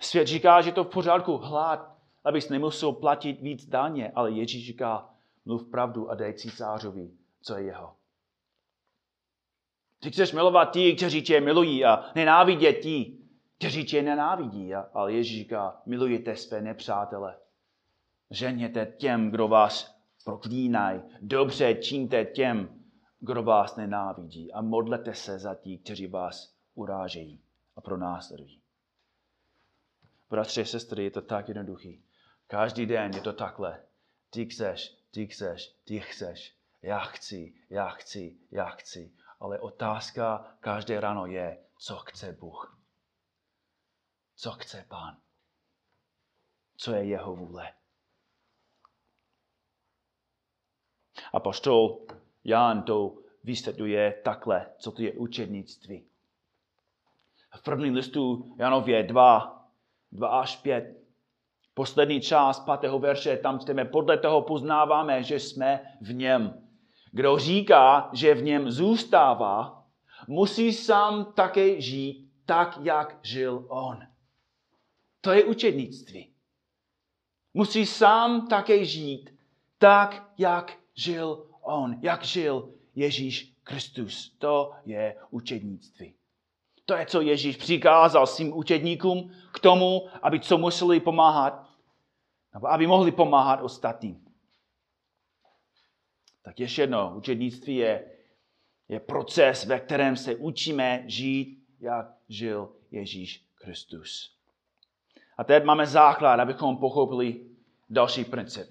Svět 0.01 0.27
říká, 0.27 0.61
že 0.61 0.73
to 0.73 0.85
v 0.85 0.91
pořádku 0.91 1.37
hlad, 1.37 1.92
abys 2.25 2.49
nemusel 2.49 2.93
platit 2.93 3.41
víc 3.41 3.67
daně, 3.67 4.13
ale 4.15 4.31
Ježíš 4.31 4.67
říká, 4.67 5.11
mluv 5.45 5.71
pravdu 5.71 6.11
a 6.11 6.15
dej 6.15 6.35
císařovi, 6.35 7.11
co 7.43 7.57
je 7.57 7.65
jeho. 7.65 7.97
Ty 10.01 10.11
chceš 10.11 10.33
milovat 10.33 10.73
ti, 10.73 10.95
kteří 10.95 11.23
tě 11.23 11.41
milují 11.41 11.85
a 11.85 12.05
nenávidět 12.15 12.73
ti, 12.73 13.19
kteří 13.59 13.85
tě 13.85 14.03
nenávidí. 14.03 14.75
Ale 14.75 15.13
Ježíš 15.13 15.39
říká, 15.39 15.83
milujete 15.87 16.37
své 16.37 16.61
nepřátele. 16.61 17.39
Ženěte 18.31 18.87
těm, 18.87 19.31
kdo 19.31 19.49
vás 19.49 19.97
proklínají. 20.25 21.01
Dobře 21.21 21.75
čiňte 21.75 22.25
těm, 22.25 22.83
kdo 23.21 23.43
vás 23.43 23.77
nenávidí. 23.77 24.53
A 24.53 24.63
modlete 24.63 25.15
se 25.15 25.39
za 25.39 25.55
ti, 25.55 25.79
kteří 25.79 26.07
vás 26.07 26.55
urážejí 26.75 27.41
a 27.77 27.81
pro 27.81 27.97
nás 27.97 28.33
Bratři, 30.31 30.65
sestry, 30.65 31.05
je 31.05 31.11
to 31.11 31.23
tak 31.23 31.49
jednoduchý. 31.49 32.03
Každý 32.53 32.87
den 32.87 33.15
je 33.15 33.21
to 33.21 33.33
takhle. 33.33 33.83
Ty 34.31 34.47
chceš, 34.47 34.97
ty 35.11 35.27
chceš, 35.27 35.77
ty 35.85 36.01
chceš. 36.01 36.57
Já 36.83 36.99
chci, 36.99 37.55
já 37.71 37.89
chci, 37.89 38.39
já 38.51 38.69
chci. 38.69 39.13
Ale 39.41 39.61
otázka 39.61 40.57
každé 40.61 41.01
ráno 41.01 41.27
je, 41.27 41.65
co 41.79 41.97
chce 41.97 42.33
Bůh. 42.33 42.79
Co 44.37 44.51
chce 44.51 44.85
Pán. 44.89 45.17
Co 46.77 46.93
je 46.95 47.05
jeho 47.05 47.37
vůle. 47.37 47.73
A 51.33 51.41
poštol 51.41 52.07
Jan 52.45 52.83
to 52.83 53.19
vysvětluje 53.45 54.21
takhle, 54.25 54.71
co 54.79 54.93
to 54.93 55.03
je 55.03 55.13
učednictví. 55.13 56.07
V 57.57 57.63
první 57.63 57.91
listu 57.91 58.55
Janově 58.59 59.03
2, 59.03 59.69
2 60.13 60.41
až 60.41 60.57
5 60.57 61.02
Poslední 61.75 62.21
část 62.21 62.61
pátého 62.61 62.99
verše, 62.99 63.37
tam 63.37 63.59
čteme, 63.59 63.85
podle 63.85 64.19
toho 64.19 64.43
poznáváme, 64.43 65.23
že 65.23 65.41
jsme 65.41 65.81
v 66.01 66.15
něm. 66.15 66.55
Kdo 67.13 67.39
říká, 67.39 68.11
že 68.13 68.35
v 68.35 68.43
něm 68.43 68.71
zůstává, 68.71 69.85
musí 70.29 70.73
sám 70.73 71.33
také 71.33 71.81
žít 71.81 72.31
tak, 72.47 72.79
jak 72.83 73.19
žil 73.23 73.67
on. 73.69 73.99
To 75.21 75.33
je 75.33 75.45
učednictví. 75.45 76.33
Musí 77.55 77.87
sám 77.87 78.49
také 78.49 78.85
žít 78.85 79.31
tak, 79.79 80.33
jak 80.39 80.79
žil 80.95 81.47
on, 81.63 81.97
jak 82.03 82.25
žil 82.25 82.75
Ježíš 82.95 83.55
Kristus. 83.63 84.35
To 84.39 84.75
je 84.85 85.17
učednictví. 85.31 86.15
To 86.85 86.95
je, 86.95 87.07
co 87.07 87.21
Ježíš 87.21 87.57
přikázal 87.57 88.27
svým 88.27 88.57
učedníkům 88.57 89.31
k 89.53 89.59
tomu, 89.61 90.09
aby 90.23 90.41
co 90.41 90.59
museli 90.59 91.01
pomáhat, 91.01 91.62
nebo 92.55 92.71
aby 92.71 92.87
mohli 92.87 93.13
pomáhat 93.13 93.63
ostatním. 93.63 94.27
Tak 96.43 96.61
ještě 96.61 96.83
jedno, 96.83 97.15
učednictví 97.17 97.77
je, 97.77 98.17
je 98.89 99.01
proces, 99.01 99.65
ve 99.65 99.81
kterém 99.81 100.17
se 100.17 100.37
učíme 100.37 101.05
žít, 101.07 101.67
jak 101.81 102.07
žil 102.29 102.77
Ježíš 102.91 103.47
Kristus. 103.55 104.37
A 105.37 105.45
teď 105.45 105.65
máme 105.65 105.87
základ, 105.87 106.41
abychom 106.41 106.77
pochopili 106.77 107.47
další 107.91 108.25
princip. 108.25 108.69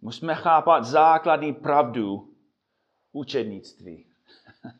Musíme 0.00 0.34
chápat 0.34 0.84
základní 0.84 1.54
pravdu 1.54 2.34
učednictví. 3.12 4.06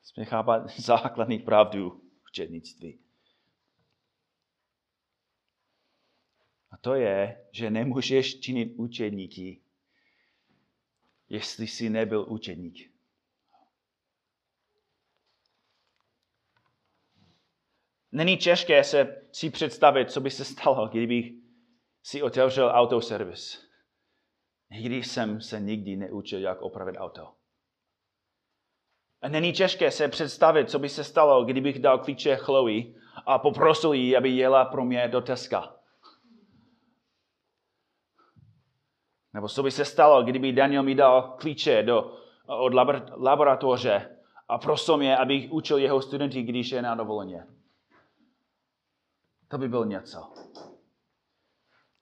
Musíme 0.00 0.24
chápat 0.24 0.70
základní 0.76 1.38
pravdu 1.38 2.00
učednictví. 2.30 3.03
To 6.84 6.94
je, 6.94 7.44
že 7.50 7.70
nemůžeš 7.70 8.40
činit 8.40 8.74
učedníky, 8.76 9.60
jestli 11.28 11.66
jsi 11.66 11.90
nebyl 11.90 12.26
učedník. 12.28 12.90
Není 18.12 18.36
těžké 18.36 18.84
se 18.84 19.22
si 19.32 19.50
představit, 19.50 20.10
co 20.10 20.20
by 20.20 20.30
se 20.30 20.44
stalo, 20.44 20.88
kdybych 20.88 21.32
si 22.02 22.22
otevřel 22.22 22.70
autoservis. 22.74 23.68
Nikdy 24.70 25.02
jsem 25.02 25.40
se 25.40 25.60
nikdy 25.60 25.96
neučil, 25.96 26.40
jak 26.40 26.62
opravit 26.62 26.96
auto. 26.98 27.34
A 29.22 29.28
není 29.28 29.52
těžké 29.52 29.90
se 29.90 30.08
představit, 30.08 30.70
co 30.70 30.78
by 30.78 30.88
se 30.88 31.04
stalo, 31.04 31.44
kdybych 31.44 31.78
dal 31.78 31.98
klíče 31.98 32.36
Chloe 32.36 32.82
a 33.26 33.38
poprosil 33.38 33.92
ji, 33.92 34.16
aby 34.16 34.30
jela 34.30 34.64
pro 34.64 34.84
mě 34.84 35.08
do 35.08 35.20
Teska. 35.20 35.83
Nebo 39.34 39.48
co 39.48 39.62
by 39.62 39.70
se 39.70 39.84
stalo, 39.84 40.22
kdyby 40.22 40.52
Daniel 40.52 40.82
mi 40.82 40.94
dal 40.94 41.22
klíče 41.22 41.82
do, 41.82 42.18
od 42.46 42.74
laboratoře 43.16 44.18
a 44.48 44.58
prosil 44.58 44.96
mě, 44.96 45.16
abych 45.16 45.52
učil 45.52 45.78
jeho 45.78 46.02
studenty, 46.02 46.42
když 46.42 46.72
je 46.72 46.82
na 46.82 46.94
dovoleně. 46.94 47.46
To 49.48 49.58
by 49.58 49.68
bylo 49.68 49.84
něco. 49.84 50.32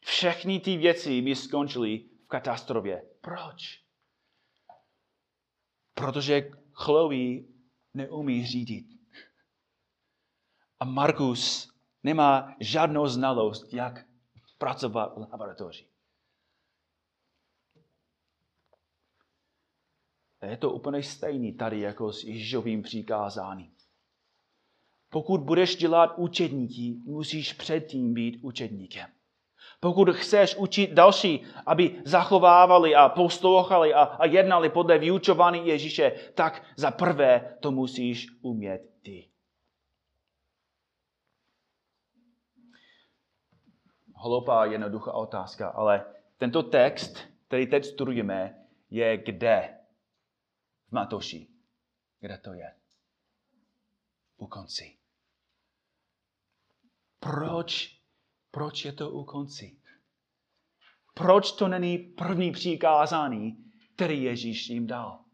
Všechny 0.00 0.60
ty 0.60 0.76
věci 0.76 1.22
by 1.22 1.36
skončily 1.36 2.04
v 2.24 2.28
katastrofě. 2.28 3.02
Proč? 3.20 3.82
Protože 5.94 6.50
Chloe 6.72 7.42
neumí 7.94 8.46
řídit. 8.46 8.86
A 10.80 10.84
Markus 10.84 11.72
nemá 12.02 12.54
žádnou 12.60 13.06
znalost, 13.06 13.74
jak 13.74 14.04
pracovat 14.58 15.12
v 15.16 15.26
laboratoři. 15.32 15.91
Je 20.46 20.56
to 20.56 20.70
úplně 20.72 21.02
stejný 21.02 21.52
tady 21.52 21.80
jako 21.80 22.12
s 22.12 22.24
Ježíšovým 22.24 22.82
přikázáním. 22.82 23.72
Pokud 25.10 25.40
budeš 25.40 25.76
dělat 25.76 26.14
učedníky, 26.16 26.96
musíš 27.04 27.52
předtím 27.52 28.14
být 28.14 28.38
učedníkem. 28.42 29.10
Pokud 29.80 30.10
chceš 30.10 30.56
učit 30.56 30.90
další, 30.90 31.42
aby 31.66 32.02
zachovávali 32.04 32.94
a 32.94 33.08
poslouchali 33.08 33.94
a, 33.94 34.02
a 34.02 34.26
jednali 34.26 34.68
podle 34.68 34.98
vyučování 34.98 35.66
Ježíše, 35.68 36.12
tak 36.34 36.62
za 36.76 36.90
prvé 36.90 37.56
to 37.60 37.70
musíš 37.70 38.26
umět 38.42 38.90
ty. 39.02 39.28
Hloupá, 44.14 44.64
jednoduchá 44.64 45.12
otázka, 45.12 45.68
ale 45.68 46.04
tento 46.38 46.62
text, 46.62 47.18
který 47.46 47.66
teď 47.66 47.84
studujeme, 47.84 48.66
je 48.90 49.16
kde? 49.16 49.81
Matoši. 50.92 51.48
Kde 52.20 52.38
to 52.38 52.52
je? 52.52 52.74
U 54.36 54.46
konci. 54.46 54.98
Proč 57.20 58.02
proč 58.52 58.84
je 58.84 58.92
to 58.92 59.10
u 59.10 59.24
konci? 59.24 59.76
Proč 61.14 61.52
to 61.52 61.68
není 61.68 61.98
první 61.98 62.52
přikázání, 62.52 63.56
který 63.94 64.22
Ježíš 64.22 64.68
jim 64.68 64.86
dal? 64.86 65.24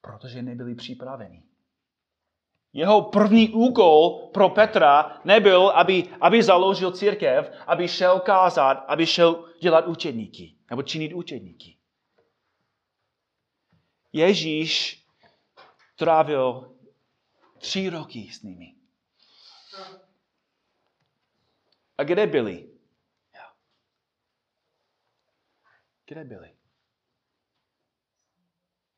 Protože 0.00 0.42
nebyli 0.42 0.74
připraveni. 0.74 1.42
Jeho 2.72 3.02
první 3.02 3.48
úkol 3.48 4.30
pro 4.34 4.48
Petra 4.48 5.20
nebyl, 5.24 5.68
aby, 5.68 6.04
aby 6.20 6.42
založil 6.42 6.92
církev, 6.92 7.50
aby 7.66 7.88
šel 7.88 8.20
kázat, 8.20 8.84
aby 8.88 9.06
šel 9.06 9.52
dělat 9.62 9.86
učedníky, 9.86 10.54
nebo 10.70 10.82
činit 10.82 11.12
učedníky. 11.12 11.75
Ježíš 14.16 15.04
trávil 15.96 16.76
tři 17.58 17.90
roky 17.90 18.28
s 18.32 18.42
nimi. 18.42 18.74
A 21.98 22.04
kde 22.04 22.26
byli? 22.26 22.70
Kde 26.06 26.24
byli? 26.24 26.56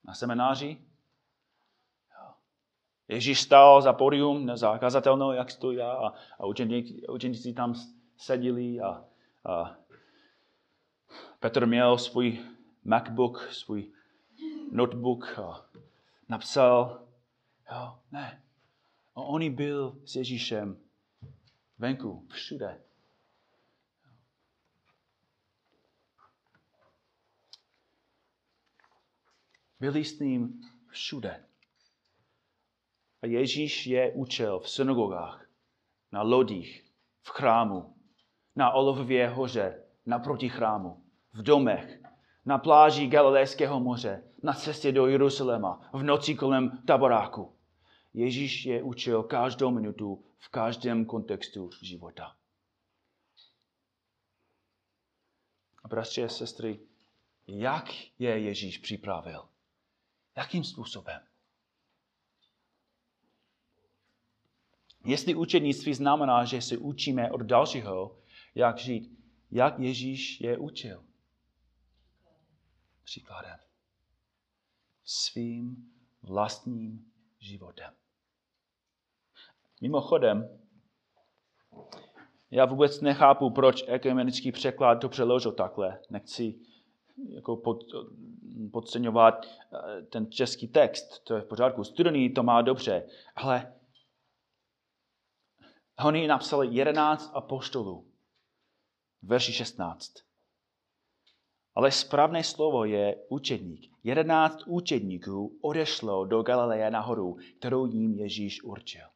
Na 0.05 0.15
semináři? 0.15 0.85
Ježíš 3.09 3.41
stál 3.41 3.83
za 3.83 3.93
podium, 3.93 4.47
nezakazatelnou, 4.47 5.33
jak 5.33 5.51
stojí, 5.51 5.81
a, 5.81 6.15
a 6.39 6.47
učeníci, 7.09 7.53
tam 7.53 7.75
seděli 8.17 8.81
a, 8.81 9.05
a 9.45 9.77
Petr 11.41 11.67
měl 11.67 11.99
svůj 11.99 12.39
MacBook, 12.85 13.49
svůj 13.53 13.98
notebook 14.73 15.39
napsal, 16.29 17.07
jo, 17.73 17.99
ne. 18.13 18.43
A 19.15 19.21
on 19.21 19.55
byl 19.55 20.01
s 20.05 20.17
Ježíšem 20.17 20.81
venku, 21.79 22.27
všude. 22.31 22.83
Byli 29.81 30.05
s 30.05 30.19
ním 30.19 30.61
všude. 30.89 31.45
A 33.23 33.27
Ježíš 33.27 33.87
je 33.87 34.13
učil 34.13 34.61
v 34.61 34.71
synagogách, 34.71 35.47
na 36.13 36.23
lodích, 36.23 36.85
v 37.23 37.29
chrámu, 37.31 37.97
na 38.57 38.73
Olově 38.73 39.29
hoře, 39.29 39.83
naproti 40.07 40.49
chrámu, 40.49 41.05
v 41.33 41.43
domech, 41.43 41.98
na 42.49 42.59
pláži 42.59 43.07
Galilejského 43.07 43.81
moře, 43.81 44.25
na 44.43 44.53
cestě 44.53 44.93
do 44.93 45.07
Jeruzaléma, 45.07 45.91
v 45.93 46.03
noci 46.03 46.35
kolem 46.35 46.83
taboráku. 46.87 47.53
Ježíš 48.15 48.65
je 48.65 48.83
učil 48.83 49.23
každou 49.23 49.71
minutu 49.71 50.25
v 50.39 50.49
každém 50.49 51.05
kontextu 51.05 51.71
života. 51.83 52.37
A 55.85 55.89
bratři 55.89 56.25
a 56.25 56.29
sestry, 56.29 56.81
jak 57.47 57.95
je 58.19 58.39
Ježíš 58.39 58.79
připravil? 58.79 59.49
Jakým 60.37 60.65
způsobem? 60.65 61.21
Jestli 65.05 65.35
učednictví 65.35 65.95
znamená, 65.95 66.45
že 66.45 66.63
se 66.63 66.77
učíme 66.77 67.31
od 67.31 67.41
dalšího, 67.41 68.19
jak 68.55 68.79
žít, 68.79 69.19
jak 69.51 69.79
Ježíš 69.79 70.41
je 70.41 70.59
učil. 70.59 71.08
Příkladem. 73.09 73.59
Svým 75.05 75.77
vlastním 76.23 77.13
životem. 77.39 77.95
Mimochodem, 79.83 80.61
já 82.51 82.65
vůbec 82.65 83.01
nechápu, 83.01 83.51
proč 83.51 83.85
ekumenický 83.87 84.53
překlad 84.53 84.95
to 84.95 85.09
přeložil 85.09 85.53
takhle. 85.53 86.01
Nechci 86.11 86.61
jako 87.29 87.57
pod, 87.57 87.85
podceňovat 88.73 89.47
eh, 89.47 90.03
ten 90.03 90.31
český 90.31 90.69
text, 90.69 91.25
to 91.25 91.35
je 91.35 91.43
v 91.43 91.47
pořádku. 91.47 91.85
Studený 91.85 92.31
to 92.31 92.43
má 92.43 92.63
dobře, 92.63 93.09
ale 93.37 93.79
oni 96.05 96.27
napsali 96.27 96.75
11 96.75 97.31
apoštolů, 97.35 98.13
verši 99.23 99.53
16. 99.53 100.28
Ale 101.79 101.95
správné 101.95 102.45
slovo 102.45 102.85
je 102.85 103.17
učedník. 103.29 103.95
11 104.05 104.67
učedníků 104.67 105.59
odešlo 105.63 106.25
do 106.25 106.43
Galileje 106.43 106.91
nahoru, 106.91 107.39
kterou 107.59 107.87
jim 107.87 108.15
Ježíš 108.15 108.63
určil. 108.63 109.07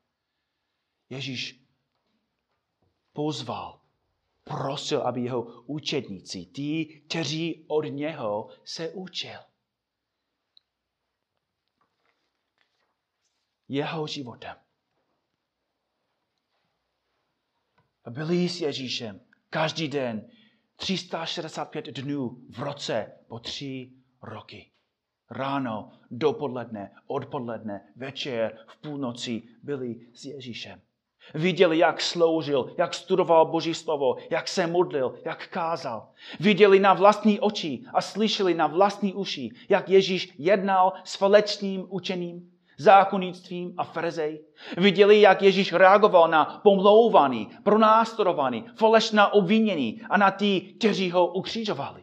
Ježíš 1.11 1.65
pozval 3.13 3.81
prosil, 4.45 5.03
aby 5.03 5.21
jeho 5.21 5.43
učedníci, 5.67 6.47
tí, 6.47 6.87
kteří 6.87 7.65
od 7.69 7.85
něho 7.85 8.49
se 8.65 8.91
učil. 8.91 9.41
Jeho 13.69 14.07
životem. 14.07 14.57
Byli 18.11 18.49
s 18.49 18.61
Ježíšem 18.61 19.21
každý 19.51 19.89
den 19.89 20.31
365 20.83 21.87
dnů 21.87 22.39
v 22.51 22.59
roce 22.59 23.13
po 23.29 23.39
tři 23.39 23.91
roky. 24.23 24.71
Ráno, 25.31 25.93
dopoledne, 26.11 26.91
odpoledne, 27.07 27.81
večer, 27.97 28.59
v 28.67 28.77
půlnoci 28.77 29.43
byli 29.63 30.01
s 30.15 30.25
Ježíšem. 30.25 30.81
Viděli, 31.35 31.79
jak 31.79 32.01
sloužil, 32.01 32.75
jak 32.79 32.95
studoval 32.95 33.47
Boží 33.47 33.75
slovo, 33.75 34.17
jak 34.31 34.49
se 34.49 34.67
modlil, 34.67 35.19
jak 35.25 35.49
kázal. 35.49 36.09
Viděli 36.41 36.81
na 36.81 36.95
vlastní 36.95 37.41
oči 37.41 37.85
a 37.95 38.01
slyšeli 38.01 38.55
na 38.55 38.67
vlastní 38.67 39.15
uši, 39.15 39.51
jak 39.69 39.89
Ježíš 39.89 40.35
jednal 40.39 40.93
s 41.05 41.17
falečným 41.17 41.87
učením, 41.89 42.52
zákonnictvím 42.79 43.75
a 43.77 43.85
farizej. 43.85 44.41
Viděli, 44.77 45.21
jak 45.21 45.43
Ježíš 45.43 45.73
reagoval 45.73 46.29
na 46.29 46.61
pomlouvaný, 46.63 47.49
pronásledovaný, 47.63 48.65
falešná 48.77 49.33
obvinění 49.33 50.01
a 50.11 50.17
na 50.17 50.31
ty, 50.31 50.61
kteří 50.61 51.11
ho 51.11 51.27
ukřižovali. 51.27 52.03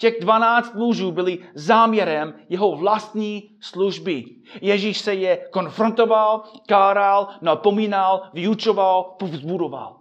Těch 0.00 0.20
dvanáct 0.20 0.74
mužů 0.74 1.12
byli 1.12 1.38
záměrem 1.54 2.34
jeho 2.48 2.76
vlastní 2.76 3.50
služby. 3.60 4.24
Ježíš 4.60 4.98
se 4.98 5.14
je 5.14 5.36
konfrontoval, 5.36 6.42
káral, 6.66 7.28
napomínal, 7.40 8.22
vyučoval, 8.32 9.02
povzbudoval. 9.18 9.98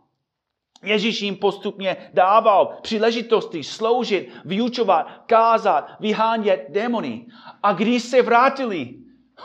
Ježíš 0.83 1.21
jim 1.21 1.35
postupně 1.35 1.97
dával 2.13 2.77
příležitosti 2.81 3.63
sloužit, 3.63 4.31
vyučovat, 4.45 5.07
kázat, 5.25 5.91
vyhánět 5.99 6.65
démony. 6.69 7.25
A 7.63 7.73
když 7.73 8.03
se 8.03 8.21
vrátili, 8.21 8.93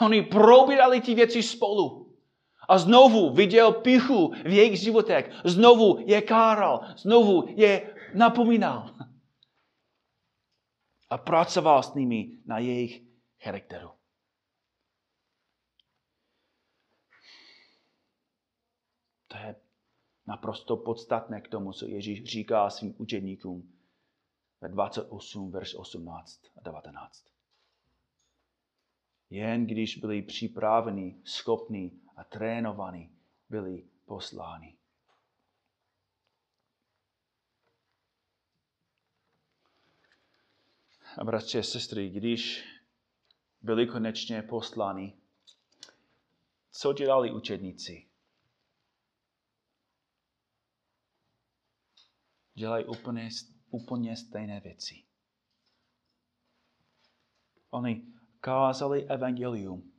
oni 0.00 0.22
probírali 0.22 1.00
ty 1.00 1.14
věci 1.14 1.42
spolu. 1.42 2.14
A 2.68 2.78
znovu 2.78 3.32
viděl 3.32 3.72
pichu 3.72 4.32
v 4.44 4.46
jejich 4.46 4.80
životech. 4.80 5.30
Znovu 5.44 6.04
je 6.06 6.22
káral. 6.22 6.80
Znovu 6.96 7.44
je 7.56 7.94
napomínal 8.14 8.90
a 11.12 11.18
pracoval 11.18 11.82
s 11.82 11.94
nimi 11.94 12.38
na 12.44 12.58
jejich 12.58 13.02
charakteru. 13.42 13.90
To 19.28 19.36
je 19.36 19.56
naprosto 20.26 20.76
podstatné 20.76 21.40
k 21.40 21.48
tomu, 21.48 21.72
co 21.72 21.86
Ježíš 21.86 22.24
říká 22.24 22.70
svým 22.70 22.94
učeníkům 22.98 23.72
ve 24.60 24.68
28, 24.68 25.50
verš 25.50 25.74
18 25.74 26.40
a 26.56 26.60
19. 26.60 27.31
Jen 29.32 29.66
když 29.66 29.96
byli 29.96 30.22
připraveni, 30.22 31.20
schopní 31.24 32.02
a 32.16 32.24
trénovaní, 32.24 33.10
byli 33.48 33.84
posláni. 34.04 34.76
A 41.18 41.24
bratři 41.24 41.58
a 41.58 41.62
sestry, 41.62 42.08
když 42.10 42.64
byli 43.62 43.86
konečně 43.86 44.42
posláni, 44.42 45.16
co 46.70 46.92
dělali 46.92 47.32
učedníci? 47.32 48.08
Dělají 52.54 52.84
úplně, 52.84 53.28
úplně 53.70 54.16
stejné 54.16 54.60
věci. 54.60 55.04
Oni 57.70 58.12
kázali 58.42 59.06
evangelium 59.06 59.92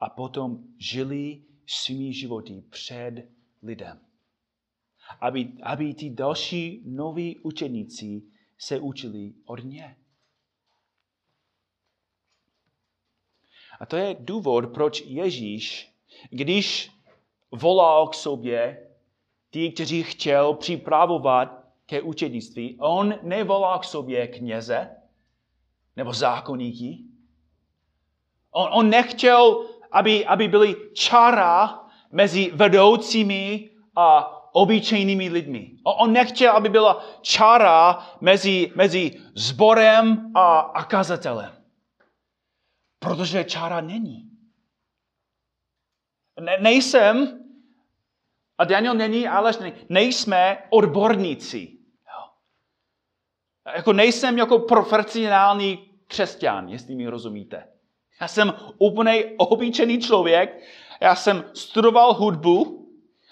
a 0.00 0.08
potom 0.10 0.64
žili 0.80 1.44
svými 1.66 2.12
životy 2.12 2.64
před 2.70 3.28
lidem. 3.62 4.00
Aby, 5.20 5.52
aby 5.62 5.94
ti 5.94 6.10
další 6.10 6.82
noví 6.86 7.38
učeníci 7.38 8.22
se 8.58 8.80
učili 8.80 9.34
od 9.44 9.64
ně. 9.64 9.96
A 13.80 13.86
to 13.86 13.96
je 13.96 14.16
důvod, 14.20 14.74
proč 14.74 15.00
Ježíš, 15.00 15.92
když 16.30 16.90
volal 17.52 18.08
k 18.08 18.14
sobě 18.14 18.90
ty, 19.50 19.72
kteří 19.72 20.02
chtěl 20.02 20.54
připravovat 20.54 21.66
ke 21.86 22.02
učednictví, 22.02 22.76
on 22.80 23.14
nevolal 23.22 23.78
k 23.78 23.84
sobě 23.84 24.26
kněze 24.28 24.96
nebo 25.96 26.12
zákonníky. 26.12 27.15
On, 28.56 28.68
on 28.72 28.90
nechtěl, 28.90 29.66
aby, 29.92 30.26
aby 30.26 30.48
byly 30.48 30.76
čara 30.94 31.84
mezi 32.12 32.50
vedoucími 32.54 33.70
a 33.96 34.32
obyčejnými 34.52 35.28
lidmi. 35.28 35.78
On 35.84 36.12
nechtěl, 36.12 36.52
aby 36.52 36.68
byla 36.68 37.04
čara 37.20 38.06
mezi, 38.20 38.72
mezi 38.74 39.20
zborem 39.34 40.32
a, 40.34 40.58
a 40.58 40.84
kazatelem. 40.84 41.52
Protože 42.98 43.44
čára 43.44 43.80
není. 43.80 44.30
Ne, 46.40 46.58
nejsem, 46.60 47.44
a 48.58 48.64
Daniel 48.64 48.94
není, 48.94 49.28
ale 49.28 49.52
nejsme 49.88 50.58
odborníci. 50.70 51.78
Jako 53.76 53.92
nejsem 53.92 54.38
jako 54.38 54.58
profesionální 54.58 55.90
křesťan, 56.06 56.68
jestli 56.68 56.94
mi 56.94 57.08
rozumíte. 57.08 57.75
Já 58.20 58.28
jsem 58.28 58.54
úplně 58.78 59.24
obyčejný 59.36 60.00
člověk, 60.00 60.62
já 61.00 61.14
jsem 61.14 61.44
studoval 61.54 62.14
hudbu 62.14 62.86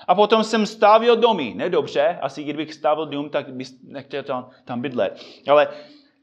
a 0.08 0.14
potom 0.14 0.44
jsem 0.44 0.66
stavil 0.66 1.16
domy. 1.16 1.54
Nedobře, 1.56 2.18
asi 2.22 2.42
kdybych 2.42 2.74
stavil 2.74 3.06
dům, 3.06 3.30
tak 3.30 3.52
bych 3.52 3.68
nechtěl 3.82 4.22
tam, 4.22 4.50
tam 4.64 4.80
bydlet. 4.80 5.24
Ale 5.48 5.68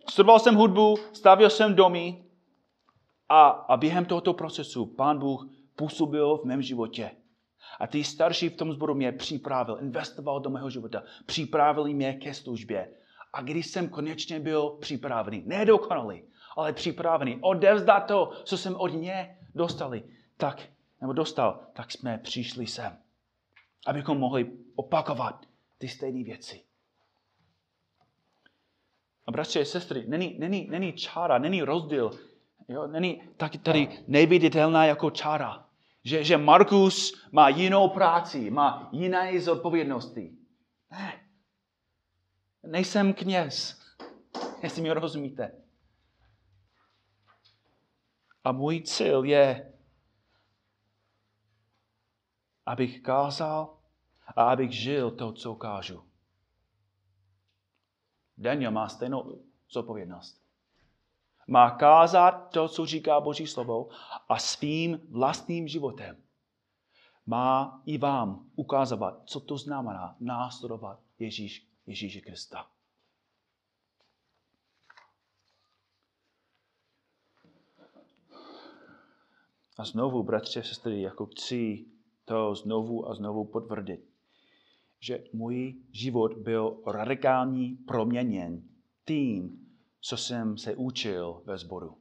studoval 0.10 0.40
jsem 0.40 0.56
hudbu, 0.56 0.98
stavil 1.14 1.50
jsem 1.50 1.76
domy 1.76 2.24
a, 3.30 3.48
a 3.48 3.78
během 3.78 4.06
tohoto 4.06 4.34
procesu 4.34 4.86
pán 4.86 5.20
Bůh 5.20 5.48
působil 5.76 6.38
v 6.38 6.46
mém 6.46 6.62
životě. 6.62 7.12
A 7.80 7.88
ty 7.88 8.04
starší 8.04 8.50
v 8.50 8.56
tom 8.56 8.74
sboru 8.74 8.96
mě 8.96 9.12
připravil, 9.12 9.78
investoval 9.82 10.40
do 10.40 10.50
mého 10.50 10.70
života, 10.70 11.04
připravili 11.26 11.94
mě 11.94 12.14
ke 12.14 12.34
službě. 12.34 12.94
A 13.34 13.42
když 13.42 13.68
jsem 13.68 13.90
konečně 13.90 14.40
byl 14.40 14.70
připravený, 14.70 15.44
nedokonalý, 15.46 16.24
ale 16.58 16.74
připravený, 16.74 17.40
odevzdat 17.42 18.08
to, 18.08 18.32
co 18.44 18.58
jsem 18.58 18.76
od 18.76 18.88
ně 18.88 19.38
dostali, 19.56 20.04
tak, 20.38 20.62
nebo 21.02 21.14
dostal, 21.14 21.60
tak 21.74 21.92
jsme 21.92 22.18
přišli 22.18 22.68
sem. 22.68 22.98
Abychom 23.88 24.18
mohli 24.18 24.52
opakovat 24.76 25.46
ty 25.78 25.88
stejné 25.88 26.24
věci. 26.24 26.64
A 29.28 29.32
bratři 29.32 29.62
a 29.62 29.66
sestry, 29.66 30.04
není, 30.08 30.40
není, 30.40 30.68
není 30.70 30.94
čára, 30.94 31.38
není 31.38 31.62
rozdíl 31.62 32.12
Jo, 32.72 32.88
není 32.88 33.22
tak 33.38 33.52
tady 33.64 34.04
neviditelná 34.08 34.86
jako 34.86 35.12
čára. 35.12 35.66
Že, 36.04 36.24
že 36.24 36.38
Markus 36.38 37.26
má 37.32 37.50
jinou 37.50 37.90
práci, 37.90 38.52
má 38.52 38.90
jiné 38.92 39.40
zodpovědnosti. 39.40 40.32
Ne. 40.92 41.14
Nejsem 42.64 43.14
kněz, 43.14 43.82
jestli 44.64 44.82
mi 44.82 44.92
rozumíte. 44.92 45.52
A 48.44 48.52
můj 48.52 48.82
cíl 48.82 49.24
je, 49.24 49.74
abych 52.66 53.02
kázal 53.02 53.78
a 54.36 54.52
abych 54.52 54.72
žil 54.72 55.12
to, 55.12 55.34
co 55.34 55.56
kážu. 55.56 56.04
Daniel 58.38 58.72
má 58.72 58.90
stejnou 58.90 59.44
zodpovědnost 59.70 60.42
má 61.52 61.72
kázat 61.72 62.32
to, 62.32 62.68
co 62.68 62.86
říká 62.86 63.20
Boží 63.20 63.48
slovo 63.48 63.90
a 64.30 64.40
svým 64.40 65.00
vlastním 65.10 65.68
životem 65.68 66.24
má 67.26 67.82
i 67.86 67.98
vám 67.98 68.50
ukázat, 68.56 69.22
co 69.26 69.40
to 69.40 69.58
znamená 69.58 70.16
následovat 70.20 71.00
Ježíš, 71.20 71.68
Ježíše 71.86 72.22
Krista. 72.22 72.68
A 79.78 79.86
znovu, 79.86 80.24
bratři 80.24 80.60
a 80.60 80.64
sestry, 80.64 81.02
jako 81.02 81.26
chci 81.26 81.86
to 82.26 82.56
znovu 82.56 83.10
a 83.10 83.16
znovu 83.16 83.46
potvrdit, 83.46 84.00
že 85.00 85.24
můj 85.34 85.84
život 85.92 86.38
byl 86.38 86.84
radikální 86.88 87.76
proměněn 87.76 88.64
tím, 89.08 89.68
co 90.02 90.18
jsem 90.18 90.58
se 90.58 90.76
učil 90.76 91.42
ve 91.46 91.58
sboru. 91.58 91.98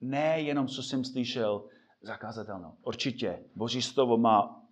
Ne 0.00 0.40
jenom, 0.40 0.68
co 0.68 0.82
jsem 0.82 1.04
slyšel 1.04 1.68
zakázatelno. 2.02 2.76
Určitě, 2.82 3.44
Boží 3.56 3.82
slovo 3.82 4.18
má 4.18 4.62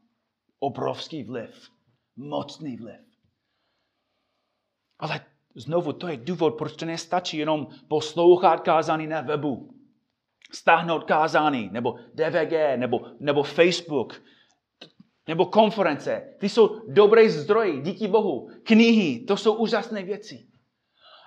obrovský 0.58 1.24
vliv, 1.24 1.70
mocný 2.16 2.76
vliv. 2.76 3.00
Ale 4.98 5.26
znovu, 5.54 5.92
to 5.92 6.08
je 6.08 6.16
důvod, 6.16 6.58
proč 6.58 6.76
to 6.76 6.84
nestačí 6.84 7.36
jenom 7.36 7.66
poslouchat 7.88 8.60
kázání 8.60 9.06
na 9.06 9.20
webu, 9.20 9.74
stáhnout 10.54 11.04
kázání, 11.04 11.70
nebo 11.72 11.98
DVG, 12.14 12.76
nebo, 12.76 13.00
nebo 13.20 13.42
Facebook, 13.42 14.22
nebo 15.28 15.46
konference. 15.46 16.34
Ty 16.38 16.48
jsou 16.48 16.80
dobré 16.88 17.30
zdroje, 17.30 17.80
díky 17.80 18.08
Bohu. 18.08 18.48
Knihy, 18.62 19.20
to 19.20 19.36
jsou 19.36 19.54
úžasné 19.54 20.02
věci. 20.02 20.46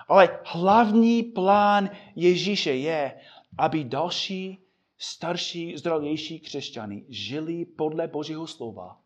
Ale 0.07 0.39
hlavní 0.45 1.23
plán 1.23 1.89
Ježíše 2.15 2.71
je, 2.71 3.19
aby 3.57 3.83
další, 3.83 4.65
starší, 4.97 5.77
zdravější 5.77 6.39
křesťany 6.39 7.05
žili 7.09 7.65
podle 7.65 8.07
Božího 8.07 8.47
slova. 8.47 9.01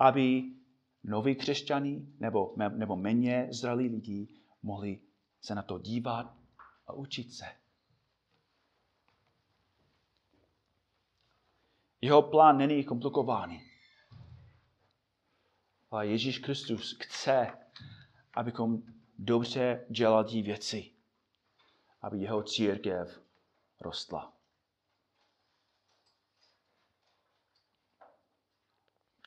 Aby 0.00 0.42
noví 1.04 1.34
křesťany 1.34 2.06
nebo, 2.20 2.54
nebo 2.68 2.96
méně 2.96 3.48
zralí 3.50 3.88
lidi 3.88 4.28
mohli 4.62 5.00
se 5.40 5.54
na 5.54 5.62
to 5.62 5.78
dívat 5.78 6.34
a 6.86 6.92
učit 6.92 7.32
se. 7.32 7.44
Jeho 12.00 12.22
plán 12.22 12.58
není 12.58 12.84
komplikovaný. 12.84 13.70
Ale 15.90 16.06
Ježíš 16.06 16.38
Kristus 16.38 16.98
chce, 17.02 17.58
abychom 18.34 18.82
dobře 19.18 19.86
dělat 19.90 20.30
věci, 20.30 20.92
aby 22.02 22.18
jeho 22.18 22.42
církev 22.42 23.20
rostla. 23.80 24.32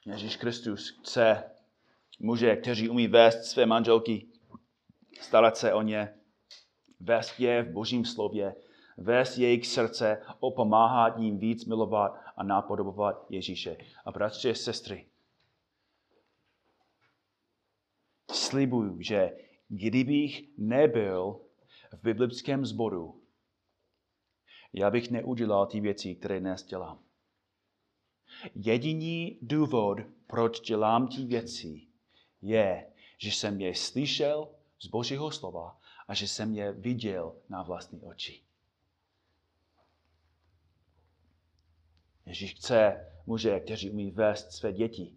Ježíš 0.06 0.36
Kristus 0.36 0.90
chce 0.90 1.52
muže, 2.20 2.56
kteří 2.56 2.90
umí 2.90 3.08
vést 3.08 3.44
své 3.44 3.66
manželky, 3.66 4.28
starat 5.22 5.58
se 5.58 5.74
o 5.74 5.82
ně, 5.82 6.20
vést 7.00 7.40
je 7.40 7.64
v 7.64 7.72
božím 7.72 8.06
slově, 8.06 8.56
vést 8.98 9.38
jejich 9.38 9.68
srdce, 9.68 10.22
opomáhat 10.40 11.18
jim 11.18 11.38
víc 11.38 11.66
milovat 11.66 12.20
a 12.38 12.44
napodobovat 12.44 13.26
Ježíše. 13.30 13.78
A 14.06 14.12
bratři 14.12 14.52
a 14.52 14.54
sestry, 14.54 15.08
slibuju, 18.32 19.02
že 19.02 19.32
Kdybych 19.74 20.44
nebyl 20.58 21.42
v 21.92 22.02
biblickém 22.04 22.66
sboru, 22.66 23.24
já 24.74 24.92
bych 24.92 25.12
neudělal 25.12 25.66
ty 25.66 25.80
věci, 25.80 26.16
které 26.16 26.40
dnes 26.40 26.64
dělám. 26.64 27.04
Jediný 28.56 29.40
důvod, 29.42 29.98
proč 30.28 30.60
dělám 30.60 31.08
ty 31.08 31.26
věci, 31.26 31.88
je, 32.42 32.94
že 33.18 33.32
jsem 33.32 33.62
je 33.62 33.76
slyšel 33.76 34.56
z 34.80 34.88
Božího 34.88 35.32
slova 35.32 35.80
a 36.08 36.14
že 36.14 36.28
jsem 36.28 36.56
je 36.56 36.72
viděl 36.72 37.36
na 37.50 37.64
vlastní 37.64 38.02
oči. 38.02 38.44
Ježíš 42.32 42.54
chce 42.54 43.08
muže, 43.26 43.60
kteří 43.60 43.92
umí 43.92 44.12
vést 44.12 44.52
své 44.52 44.74
děti 44.74 45.14